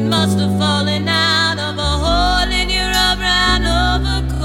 It 0.00 0.04
must 0.04 0.38
have 0.38 0.58
fallen 0.58 1.06
out 1.06 1.58
of 1.58 1.76
a 1.76 1.92
hole 2.02 2.50
in 2.50 2.70
your 2.70 2.90
brown 3.20 3.66
overcoat. 3.84 4.40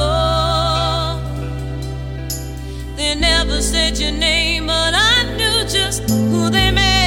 They 2.97 3.15
never 3.15 3.61
said 3.61 3.97
your 3.97 4.11
name, 4.11 4.67
but 4.67 4.93
I 4.93 5.23
knew 5.37 5.63
just 5.69 6.09
who 6.09 6.49
they 6.49 6.71
meant. 6.71 7.04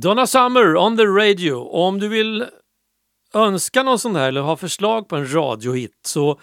Donna 0.00 0.26
Summer 0.26 0.76
on 0.76 0.96
the 0.96 1.06
radio. 1.06 1.52
Och 1.52 1.84
om 1.84 2.00
du 2.00 2.08
vill 2.08 2.46
önska 3.34 3.82
någon 3.82 3.98
sån 3.98 4.16
här 4.16 4.28
eller 4.28 4.40
ha 4.40 4.56
förslag 4.56 5.08
på 5.08 5.16
en 5.16 5.34
radiohit 5.34 6.00
så 6.06 6.40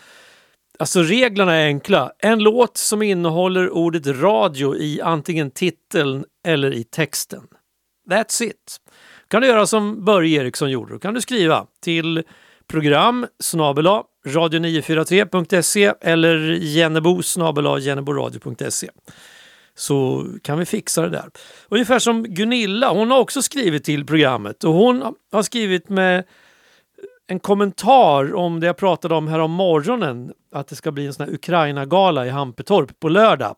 Alltså 0.80 1.02
reglerna 1.02 1.54
är 1.56 1.66
enkla. 1.66 2.12
En 2.20 2.40
låt 2.40 2.78
som 2.78 3.02
innehåller 3.02 3.70
ordet 3.70 4.08
radio 4.08 4.76
i 4.76 5.02
antingen 5.02 5.52
titeln 5.52 6.26
eller 6.48 6.74
i 6.74 6.84
texten. 6.84 7.44
That's 8.10 8.44
it. 8.44 8.78
kan 9.28 9.42
du 9.42 9.48
göra 9.48 9.68
som 9.68 10.06
Börje 10.06 10.42
Eriksson 10.42 10.72
gjorde. 10.72 10.94
Då 10.94 11.00
kan 11.00 11.14
du 11.14 11.22
skriva 11.22 11.66
till 11.82 12.24
program 12.68 13.28
snabela 13.40 14.04
radio943.se 14.26 15.94
eller 16.02 16.38
jennebo 16.62 17.24
snabela 17.24 17.80
jenneboradio.se 17.80 18.90
så 19.78 20.28
kan 20.42 20.60
vi 20.60 20.66
fixa 20.66 21.02
det 21.02 21.10
där. 21.10 21.30
Ungefär 21.70 22.00
som 22.00 22.24
Gunilla, 22.24 22.94
hon 22.94 23.12
har 23.12 23.20
också 23.20 23.42
skrivit 23.42 23.84
till 23.84 24.06
programmet 24.06 24.64
och 24.64 24.74
hon 24.74 25.16
har 25.32 25.44
skrivit 25.44 25.90
med 25.90 26.24
en 27.28 27.40
kommentar 27.40 28.36
om 28.36 28.60
det 28.60 28.68
jag 28.68 28.78
pratade 28.78 29.16
om 29.16 29.28
här 29.28 29.40
om 29.40 29.52
morgonen, 29.52 30.34
att 30.52 30.68
det 30.68 30.76
ska 30.76 30.92
bli 30.92 31.06
en 31.06 31.14
sån 31.14 31.26
här 31.26 31.34
Ukraina-gala 31.34 32.26
i 32.26 32.30
Hampetorp 32.30 33.00
på 33.00 33.10
lördag. 33.10 33.56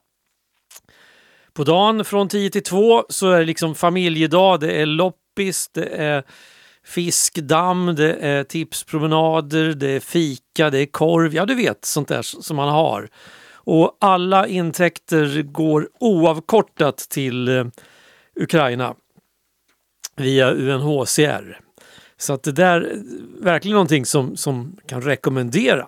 På 1.54 1.64
dagen 1.64 2.06
från 2.06 2.28
10 2.28 2.50
till 2.50 2.64
2 2.64 3.06
så 3.10 3.30
är 3.30 3.40
det 3.40 3.46
liksom 3.46 3.76
familjedag, 3.76 4.60
det 4.60 4.72
är 4.82 4.86
loppis, 4.86 5.70
det 5.74 5.86
är 5.86 6.24
fiskdamm, 6.86 7.96
det 7.96 8.14
är 8.14 8.44
tipspromenader, 8.44 9.74
det 9.74 9.90
är 9.90 10.00
fika, 10.00 10.70
det 10.70 10.80
är 10.80 10.86
korv, 10.86 11.34
ja 11.34 11.46
du 11.46 11.56
vet 11.56 11.86
sånt 11.86 12.08
där 12.08 12.22
som 12.22 12.56
man 12.56 12.70
har. 12.70 13.10
Och 13.70 13.98
alla 14.00 14.48
intäkter 14.48 15.42
går 15.42 15.90
oavkortat 16.00 16.98
till 16.98 17.48
eh, 17.48 17.66
Ukraina 18.36 18.96
via 20.16 20.52
UNHCR. 20.52 21.60
Så 22.18 22.34
att 22.34 22.44
det 22.44 22.52
där 22.52 22.82
är 22.82 23.02
verkligen 23.44 23.74
någonting 23.74 24.06
som, 24.06 24.38
som 24.38 24.78
kan 24.86 25.02
rekommendera. 25.02 25.88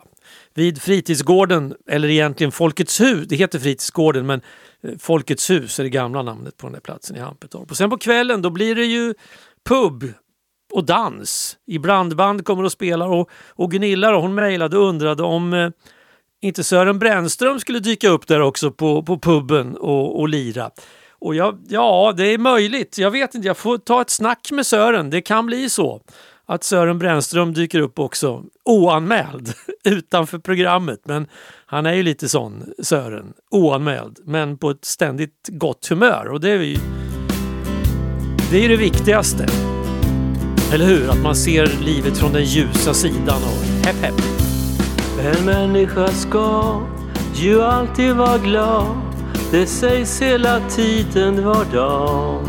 Vid 0.54 0.82
fritidsgården, 0.82 1.76
eller 1.88 2.10
egentligen 2.10 2.52
Folkets 2.52 3.02
hus, 3.02 3.28
det 3.28 3.36
heter 3.36 3.60
fritidsgården 3.60 4.26
men 4.26 4.42
eh, 4.84 4.98
Folkets 5.00 5.50
hus 5.50 5.80
är 5.80 5.84
det 5.84 5.90
gamla 5.90 6.22
namnet 6.22 6.58
på 6.58 6.68
den 6.68 6.74
där 6.74 6.82
platsen 6.82 7.16
i 7.16 7.20
Hampetorp. 7.20 7.72
Och 7.72 7.78
sen 7.78 7.90
på 7.90 7.98
kvällen 7.98 8.42
då 8.42 8.50
blir 8.50 8.76
det 8.76 8.86
ju 8.86 9.14
pub 9.70 10.14
och 10.74 10.86
dans. 10.86 11.58
I 11.66 11.80
brandband 11.80 12.46
kommer 12.46 12.64
och 12.64 12.72
spelar 12.72 13.08
och, 13.08 13.30
och 13.50 13.72
Gunilla 13.72 14.12
då, 14.12 14.20
hon 14.20 14.36
mejlade 14.36 14.78
och 14.78 14.88
undrade 14.88 15.24
om 15.24 15.54
eh, 15.54 15.70
inte 16.42 16.64
Sören 16.64 17.00
Brännström 17.00 17.60
skulle 17.60 17.80
dyka 17.80 18.10
upp 18.10 18.28
där 18.28 18.42
också 18.42 18.72
på, 18.72 19.04
på 19.04 19.20
puben 19.20 19.78
och, 19.78 20.20
och 20.20 20.30
lira. 20.30 20.70
Och 21.20 21.36
jag, 21.36 21.60
ja, 21.68 22.14
det 22.18 22.34
är 22.34 22.38
möjligt. 22.38 22.98
Jag 22.98 23.12
vet 23.12 23.36
inte, 23.36 23.48
jag 23.48 23.58
får 23.58 23.78
ta 23.78 24.02
ett 24.02 24.10
snack 24.10 24.52
med 24.52 24.66
Sören. 24.66 25.10
Det 25.10 25.22
kan 25.22 25.46
bli 25.46 25.70
så 25.70 26.02
att 26.46 26.64
Sören 26.64 27.00
Brännström 27.00 27.54
dyker 27.54 27.80
upp 27.80 28.00
också 28.00 28.44
oanmäld 28.66 29.54
utanför 29.84 30.40
programmet. 30.40 31.02
Men 31.04 31.28
han 31.66 31.86
är 31.86 31.94
ju 31.94 32.04
lite 32.04 32.30
sån, 32.30 32.74
Sören, 32.84 33.34
oanmäld, 33.52 34.20
men 34.24 34.58
på 34.58 34.70
ett 34.70 34.86
ständigt 34.86 35.50
gott 35.52 35.88
humör. 35.88 36.28
Och 36.32 36.42
det 36.42 36.50
är 36.50 36.62
ju 36.62 36.78
det, 38.52 38.66
är 38.66 38.70
det 38.70 38.78
viktigaste. 38.78 39.48
Eller 40.74 40.86
hur? 40.86 41.10
Att 41.10 41.22
man 41.22 41.36
ser 41.36 41.68
livet 41.86 42.18
från 42.18 42.34
den 42.34 42.44
ljusa 42.44 42.94
sidan 42.94 43.42
och 43.44 43.86
hepp 43.86 43.96
hepp. 43.96 44.41
En 45.24 45.46
människa 45.46 46.08
ska 46.08 46.82
ju 47.34 47.62
alltid 47.62 48.16
vara 48.16 48.38
glad. 48.38 48.98
Det 49.52 49.66
sägs 49.66 50.22
hela 50.22 50.60
tiden 50.70 51.46
var 51.46 51.66
dag. 51.74 52.42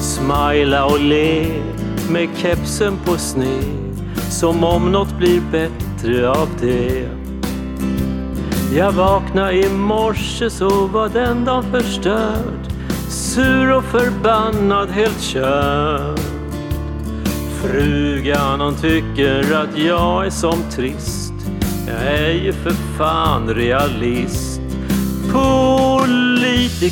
Smila 0.00 0.84
och 0.84 1.00
le 1.00 1.62
med 2.10 2.28
kepsen 2.36 2.96
på 3.04 3.16
sned. 3.16 4.14
Som 4.30 4.64
om 4.64 4.92
något 4.92 5.18
blir 5.18 5.40
bättre 5.52 6.30
av 6.30 6.48
det. 6.60 7.08
Jag 8.76 8.92
vaknade 8.92 9.52
i 9.52 9.68
morse 9.68 10.50
så 10.50 10.86
var 10.86 11.08
den 11.08 11.44
dagen 11.44 11.64
förstörd. 11.70 12.72
Sur 13.08 13.72
och 13.72 13.84
förbannad, 13.84 14.88
helt 14.88 15.20
körd. 15.20 16.20
Frugan 17.62 18.60
hon 18.60 18.74
tycker 18.74 19.54
att 19.54 19.78
jag 19.78 20.26
är 20.26 20.30
som 20.30 20.62
trist. 20.70 21.19
Jag 21.90 22.02
är 22.02 22.32
ju 22.32 22.52
för 22.52 22.70
fan 22.70 23.54
realist. 23.54 24.60
Politikerna 25.32 26.82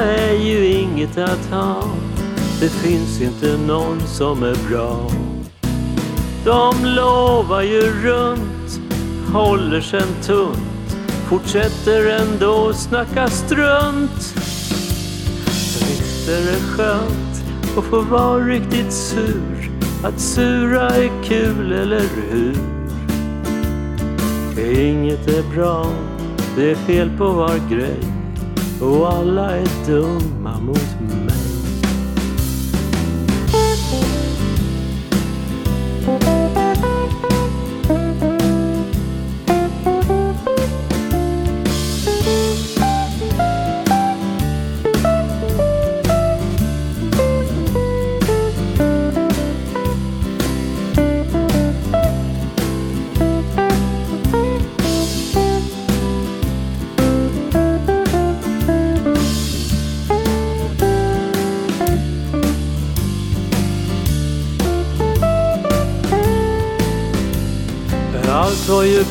är 0.00 0.32
ju 0.32 0.66
inget 0.66 1.18
att 1.18 1.50
ha. 1.50 1.82
Det 2.60 2.68
finns 2.68 3.20
inte 3.20 3.56
någon 3.66 4.00
som 4.00 4.42
är 4.42 4.56
bra. 4.70 5.10
De 6.44 6.84
lovar 6.84 7.62
ju 7.62 7.80
runt, 7.80 8.80
håller 9.32 9.80
sen 9.80 10.14
tunt, 10.22 10.96
fortsätter 11.28 12.20
ändå 12.20 12.72
snacka 12.72 13.28
strunt. 13.28 14.34
Visst 15.46 16.28
är 16.28 16.40
det 16.40 16.60
skönt 16.76 17.44
att 17.78 17.84
få 17.84 18.00
vara 18.00 18.44
riktigt 18.44 18.92
sur, 18.92 19.70
att 20.04 20.20
sura 20.20 20.90
är 20.90 21.10
kul, 21.24 21.72
eller 21.72 22.02
hur? 22.14 22.67
Inget 24.58 25.28
är 25.28 25.54
bra, 25.54 25.86
det 26.56 26.70
är 26.70 26.74
fel 26.74 27.10
på 27.18 27.24
var 27.24 27.70
grej 27.70 28.00
och 28.80 29.12
alla 29.12 29.56
är 29.56 29.86
dumma 29.86 30.60
mot 30.60 31.00
mig. 31.00 31.48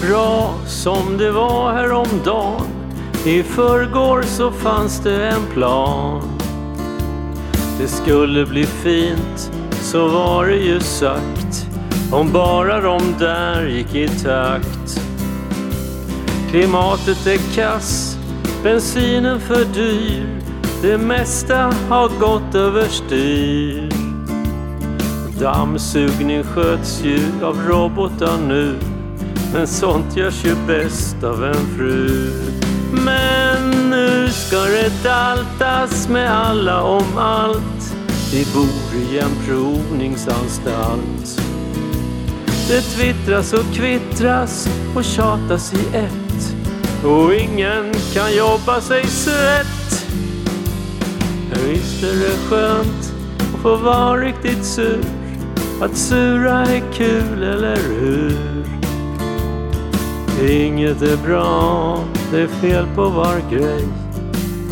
Bra 0.02 0.54
som 0.66 1.18
det 1.18 1.32
var 1.32 1.74
häromdagen. 1.74 2.62
I 3.26 3.44
förrgår 3.44 4.22
så 4.22 4.52
fanns 4.52 5.00
det 5.00 5.28
en 5.28 5.46
plan. 5.54 6.22
Det 7.80 7.88
skulle 7.88 8.46
bli 8.46 8.66
fint, 8.66 9.52
så 9.72 10.08
var 10.08 10.46
det 10.46 10.56
ju 10.56 10.80
sagt. 10.80 11.68
Om 12.12 12.32
bara 12.32 12.82
de 12.82 13.00
där 13.20 13.68
gick 13.68 13.96
i 13.96 14.08
takt. 14.08 15.02
Klimatet 16.52 17.28
är 17.28 17.56
kass, 17.56 18.18
bensinen 18.64 19.40
för 19.40 19.66
dyr. 19.66 20.40
Det 20.82 20.98
mesta 20.98 21.74
har 21.90 22.20
gått 22.20 22.56
överstyr. 22.56 23.90
Dammsugning 25.40 26.44
sköts 26.44 27.02
ju 27.04 27.20
av 27.44 27.58
robotar 27.68 28.38
nu. 28.48 28.76
Men 29.58 29.68
sånt 29.68 30.18
görs 30.18 30.46
ju 30.46 30.56
bäst 30.68 31.24
av 31.24 31.44
en 31.44 31.78
fru. 31.78 32.32
Men 32.92 33.90
nu 33.90 34.30
ska 34.30 34.58
det 34.58 35.04
daltas 35.04 36.10
med 36.10 36.32
alla 36.32 36.84
om 36.84 37.18
allt. 37.18 37.96
Vi 38.32 38.46
bor 38.54 39.02
i 39.12 39.20
en 39.20 39.32
provningsanstalt. 39.48 41.42
Det 42.68 42.82
twittras 42.82 43.54
och 43.54 43.74
kvittras 43.74 44.70
och 44.96 45.04
tjatas 45.04 45.74
i 45.74 45.98
ett. 45.98 46.56
Och 47.06 47.34
ingen 47.34 47.94
kan 48.14 48.36
jobba 48.36 48.82
sig 48.82 49.08
svett. 49.08 50.06
Visst 51.66 52.04
är 52.04 52.14
det 52.14 52.38
skönt 52.50 53.14
att 53.40 53.62
få 53.62 53.76
vara 53.76 54.22
riktigt 54.22 54.66
sur. 54.66 55.04
Att 55.82 55.98
sura 55.98 56.66
är 56.66 56.84
kul, 56.94 57.44
eller 57.44 57.76
hur? 57.76 58.57
Inget 60.42 61.02
är 61.02 61.18
bra, 61.18 62.00
det 62.32 62.42
är 62.42 62.48
fel 62.48 62.88
på 62.96 63.10
var 63.10 63.42
grej. 63.52 63.88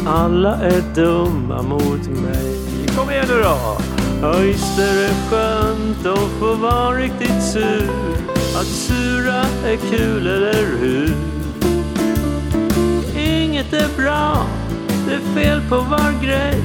Alla 0.07 0.55
är 0.55 0.83
dumma 0.95 1.61
mot 1.61 2.07
mig. 2.07 2.59
Kom 2.97 3.09
igen 3.09 3.25
nu 3.29 3.43
då! 3.43 3.77
Öjster 4.27 5.03
är 5.03 5.29
skönt 5.29 6.05
att 6.05 6.29
få 6.39 6.53
vara 6.53 6.97
riktigt 6.97 7.43
sur. 7.43 7.89
Att 8.55 8.67
sura 8.67 9.41
är 9.65 9.75
kul, 9.75 10.27
eller 10.27 10.77
hur? 10.79 11.13
Inget 13.17 13.73
är 13.73 13.89
bra, 13.97 14.45
det 15.07 15.13
är 15.13 15.35
fel 15.35 15.61
på 15.69 15.75
var 15.75 16.23
grej. 16.23 16.63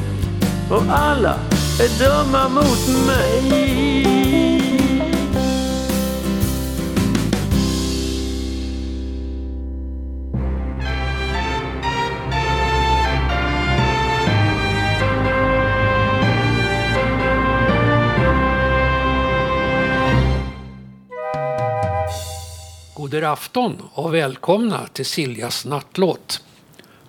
Och 0.70 0.82
alla 0.88 1.34
är 1.80 1.98
dumma 1.98 2.48
mot 2.48 3.06
mig. 3.06 4.19
God 23.10 23.24
afton 23.24 23.82
och 23.92 24.14
välkomna 24.14 24.86
till 24.92 25.06
Siljas 25.06 25.64
nattlåt. 25.64 26.42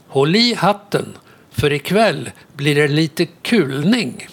Håll 0.08 0.36
i 0.36 0.54
hatten, 0.54 1.06
för 1.52 1.74
ikväll 1.74 2.32
blir 2.54 2.76
det 2.76 2.88
lite 2.88 3.26
kulning. 3.26 4.28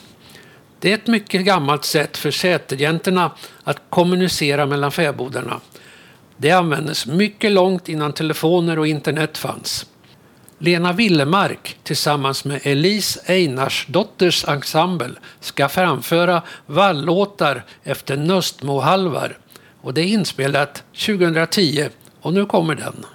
Det 0.80 0.90
är 0.90 0.94
ett 0.94 1.06
mycket 1.06 1.44
gammalt 1.44 1.84
sätt 1.84 2.16
för 2.16 2.30
säterjäntorna 2.30 3.30
att 3.64 3.82
kommunicera 3.90 4.66
mellan 4.66 4.92
fäbodarna. 4.92 5.60
Det 6.36 6.50
användes 6.50 7.06
mycket 7.06 7.52
långt 7.52 7.88
innan 7.88 8.12
telefoner 8.12 8.78
och 8.78 8.86
internet 8.86 9.38
fanns. 9.38 9.86
Lena 10.58 10.92
Willemark 10.92 11.78
tillsammans 11.82 12.44
med 12.44 12.60
Elise 12.62 13.20
Einarsdotters 13.26 14.44
ensemble 14.44 15.14
ska 15.40 15.68
framföra 15.68 16.42
vallåtar 16.66 17.64
efter 17.84 18.16
Nöstmohalvar 18.16 19.38
och 19.88 19.94
det 19.94 20.00
är 20.00 20.06
inspelat 20.06 20.84
2010 20.92 21.88
och 22.20 22.32
nu 22.32 22.46
kommer 22.46 22.74
den. 22.74 23.06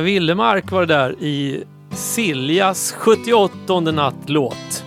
Lena 0.00 0.06
Willemark 0.06 0.70
var 0.70 0.80
det 0.80 0.94
där 0.94 1.22
i 1.22 1.64
Siljas 1.90 2.92
78 2.98 3.80
nattlåt. 3.80 4.84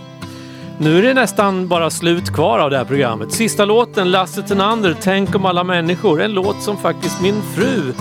Nu 0.79 0.97
är 0.97 1.01
det 1.01 1.13
nästan 1.13 1.67
bara 1.67 1.89
slut 1.89 2.29
kvar 2.29 2.59
av 2.59 2.69
det 2.69 2.77
här 2.77 2.85
programmet. 2.85 3.31
Sista 3.31 3.65
låten, 3.65 4.11
Lasse 4.11 4.41
Tenander, 4.41 4.95
Tänk 5.01 5.35
om 5.35 5.45
alla 5.45 5.63
människor. 5.63 6.21
En 6.21 6.33
låt 6.33 6.61
som 6.61 6.77
faktiskt 6.77 7.21
min 7.21 7.41
fru 7.55 7.93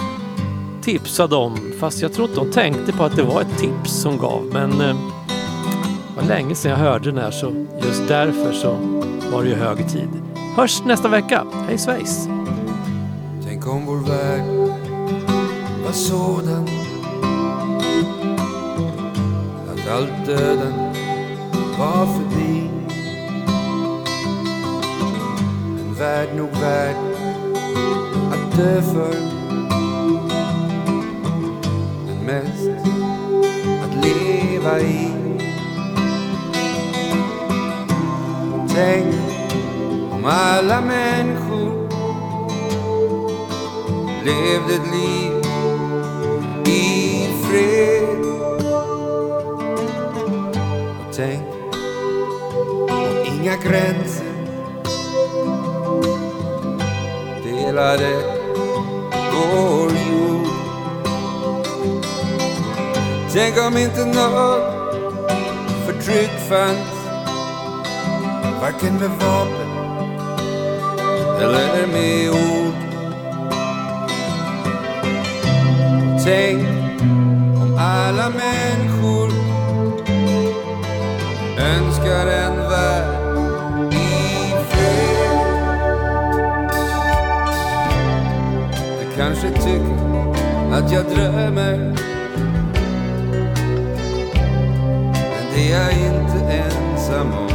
tipsade 0.82 1.36
om. 1.36 1.72
Fast 1.80 2.02
jag 2.02 2.12
tror 2.12 2.28
inte 2.28 2.40
hon 2.40 2.50
tänkte 2.50 2.92
på 2.92 3.04
att 3.04 3.16
det 3.16 3.22
var 3.22 3.40
ett 3.40 3.58
tips 3.58 3.90
som 3.90 4.18
gav. 4.18 4.44
Men 4.52 4.70
eh, 4.70 4.96
det 6.08 6.20
var 6.20 6.28
länge 6.28 6.54
sedan 6.54 6.70
jag 6.70 6.78
hörde 6.78 7.10
den 7.10 7.22
här 7.22 7.30
så 7.30 7.66
just 7.84 8.08
därför 8.08 8.52
så 8.52 8.76
var 9.32 9.42
det 9.42 9.48
ju 9.48 9.54
hög 9.54 9.88
tid. 9.88 10.08
Hörs 10.56 10.84
nästa 10.84 11.08
vecka. 11.08 11.44
Hej 11.68 11.78
svejs! 11.78 12.28
Tänk 13.46 13.66
om 13.66 13.86
vår 13.86 13.96
värld 13.96 14.72
var 15.84 15.92
sådan 15.92 16.81
att 19.93 19.99
allt 19.99 20.26
döden 20.26 20.72
var 21.78 22.07
förbi 22.07 22.70
En 25.80 25.95
värld 25.95 26.28
nog 26.36 26.51
värd 26.51 26.97
att 28.32 28.57
dö 28.57 28.82
för 28.82 29.14
Men 32.07 32.26
mest 32.26 32.86
att 33.84 34.05
leva 34.05 34.80
i 34.80 35.09
Tänk 38.74 39.14
om 40.12 40.24
alla 40.24 40.80
människor 40.80 41.88
levde 44.24 44.74
ett 44.74 44.93
liv 44.93 45.32
i 46.66 47.28
fred 47.43 48.31
gränsen. 53.62 54.02
Gränser 54.02 54.32
delade 57.44 58.10
vår 59.32 59.90
jord. 59.90 60.46
Tänk 63.32 63.58
om 63.66 63.76
inte 63.76 64.04
något 64.04 64.82
förtryck 65.86 66.30
fanns. 66.48 66.92
Varken 68.60 68.94
med 68.94 69.10
vapen 69.10 69.70
eller 71.40 71.86
med 71.86 72.30
ord. 72.30 72.74
Tänk 76.24 76.62
om 77.62 77.78
alla 77.78 78.30
människor 78.30 79.32
önskar 81.58 82.26
en 82.26 82.51
kanske 89.43 89.62
tycker 89.62 90.72
att 90.72 90.93
jag 90.93 91.05
drömmer 91.05 91.78
men 95.14 95.45
det 95.55 95.72
är 95.72 95.80
jag 95.80 95.93
inte 95.93 96.53
ensam 96.53 97.32
om. 97.32 97.49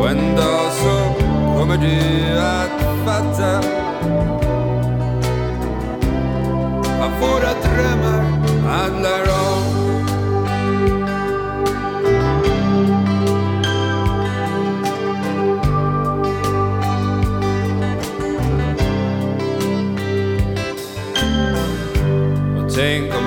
Och 0.00 0.08
en 0.08 0.36
dag 0.36 0.72
så 0.72 1.14
kommer 1.58 1.76
du 1.76 2.38
att 2.38 2.82
fatta 3.06 3.60
vad 7.00 7.10
våra 7.20 7.52
drömmar 7.62 8.22
handlar 8.68 9.22
om. 9.22 9.41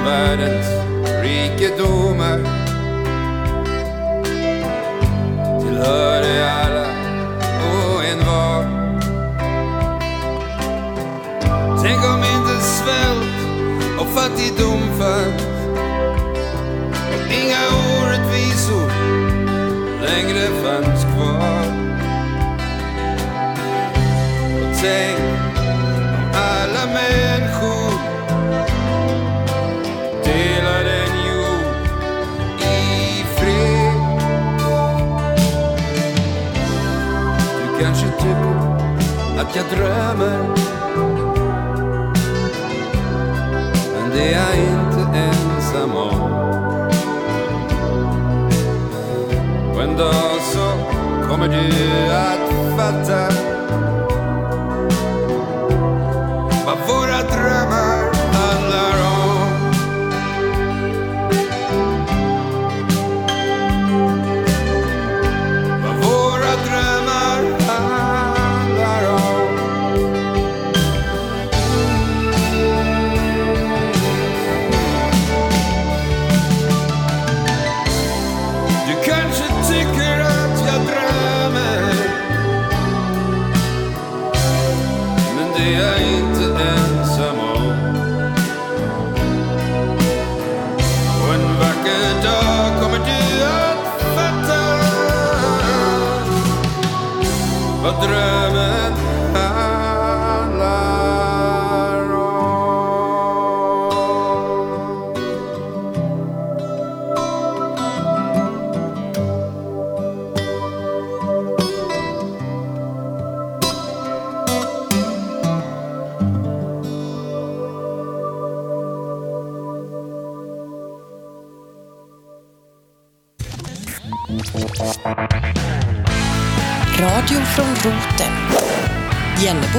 Världens 0.06 0.68
rikedomar 1.22 2.38
tillhörde 5.62 6.51
alla 6.51 6.88
och 7.68 8.03
en 8.06 8.26
var. 8.26 8.64
Tänk 11.84 11.97
om 11.97 12.18
inte 12.18 12.62
svält 12.62 13.38
och 13.99 14.08
fattigdom 14.08 14.82
fanns 14.99 15.43
och 17.14 17.34
inga 17.34 17.62
orättvisor 17.99 18.91
längre 20.01 20.47
fanns 20.64 21.03
kvar. 21.03 21.66
Och 24.62 24.78
tänk 24.82 25.20
om 25.58 26.32
alla 26.34 26.86
människor 26.93 27.24
jag 39.56 39.66
drömmer 39.66 40.39
men 43.93 44.10
det 44.12 44.34
är 44.34 44.56
jag 44.56 44.58
inte 44.58 45.18
ensam 45.18 45.91
om. 45.95 46.22
Och 49.76 49.82
en 49.84 49.97
dag 49.97 50.41
så 50.53 50.72
kommer 51.28 51.47
du 51.47 51.70
att 52.12 52.80
fatta 52.80 53.55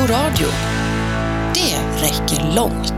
radio. 0.09 0.47
Det 1.55 2.03
räcker 2.03 2.57
långt. 2.57 2.96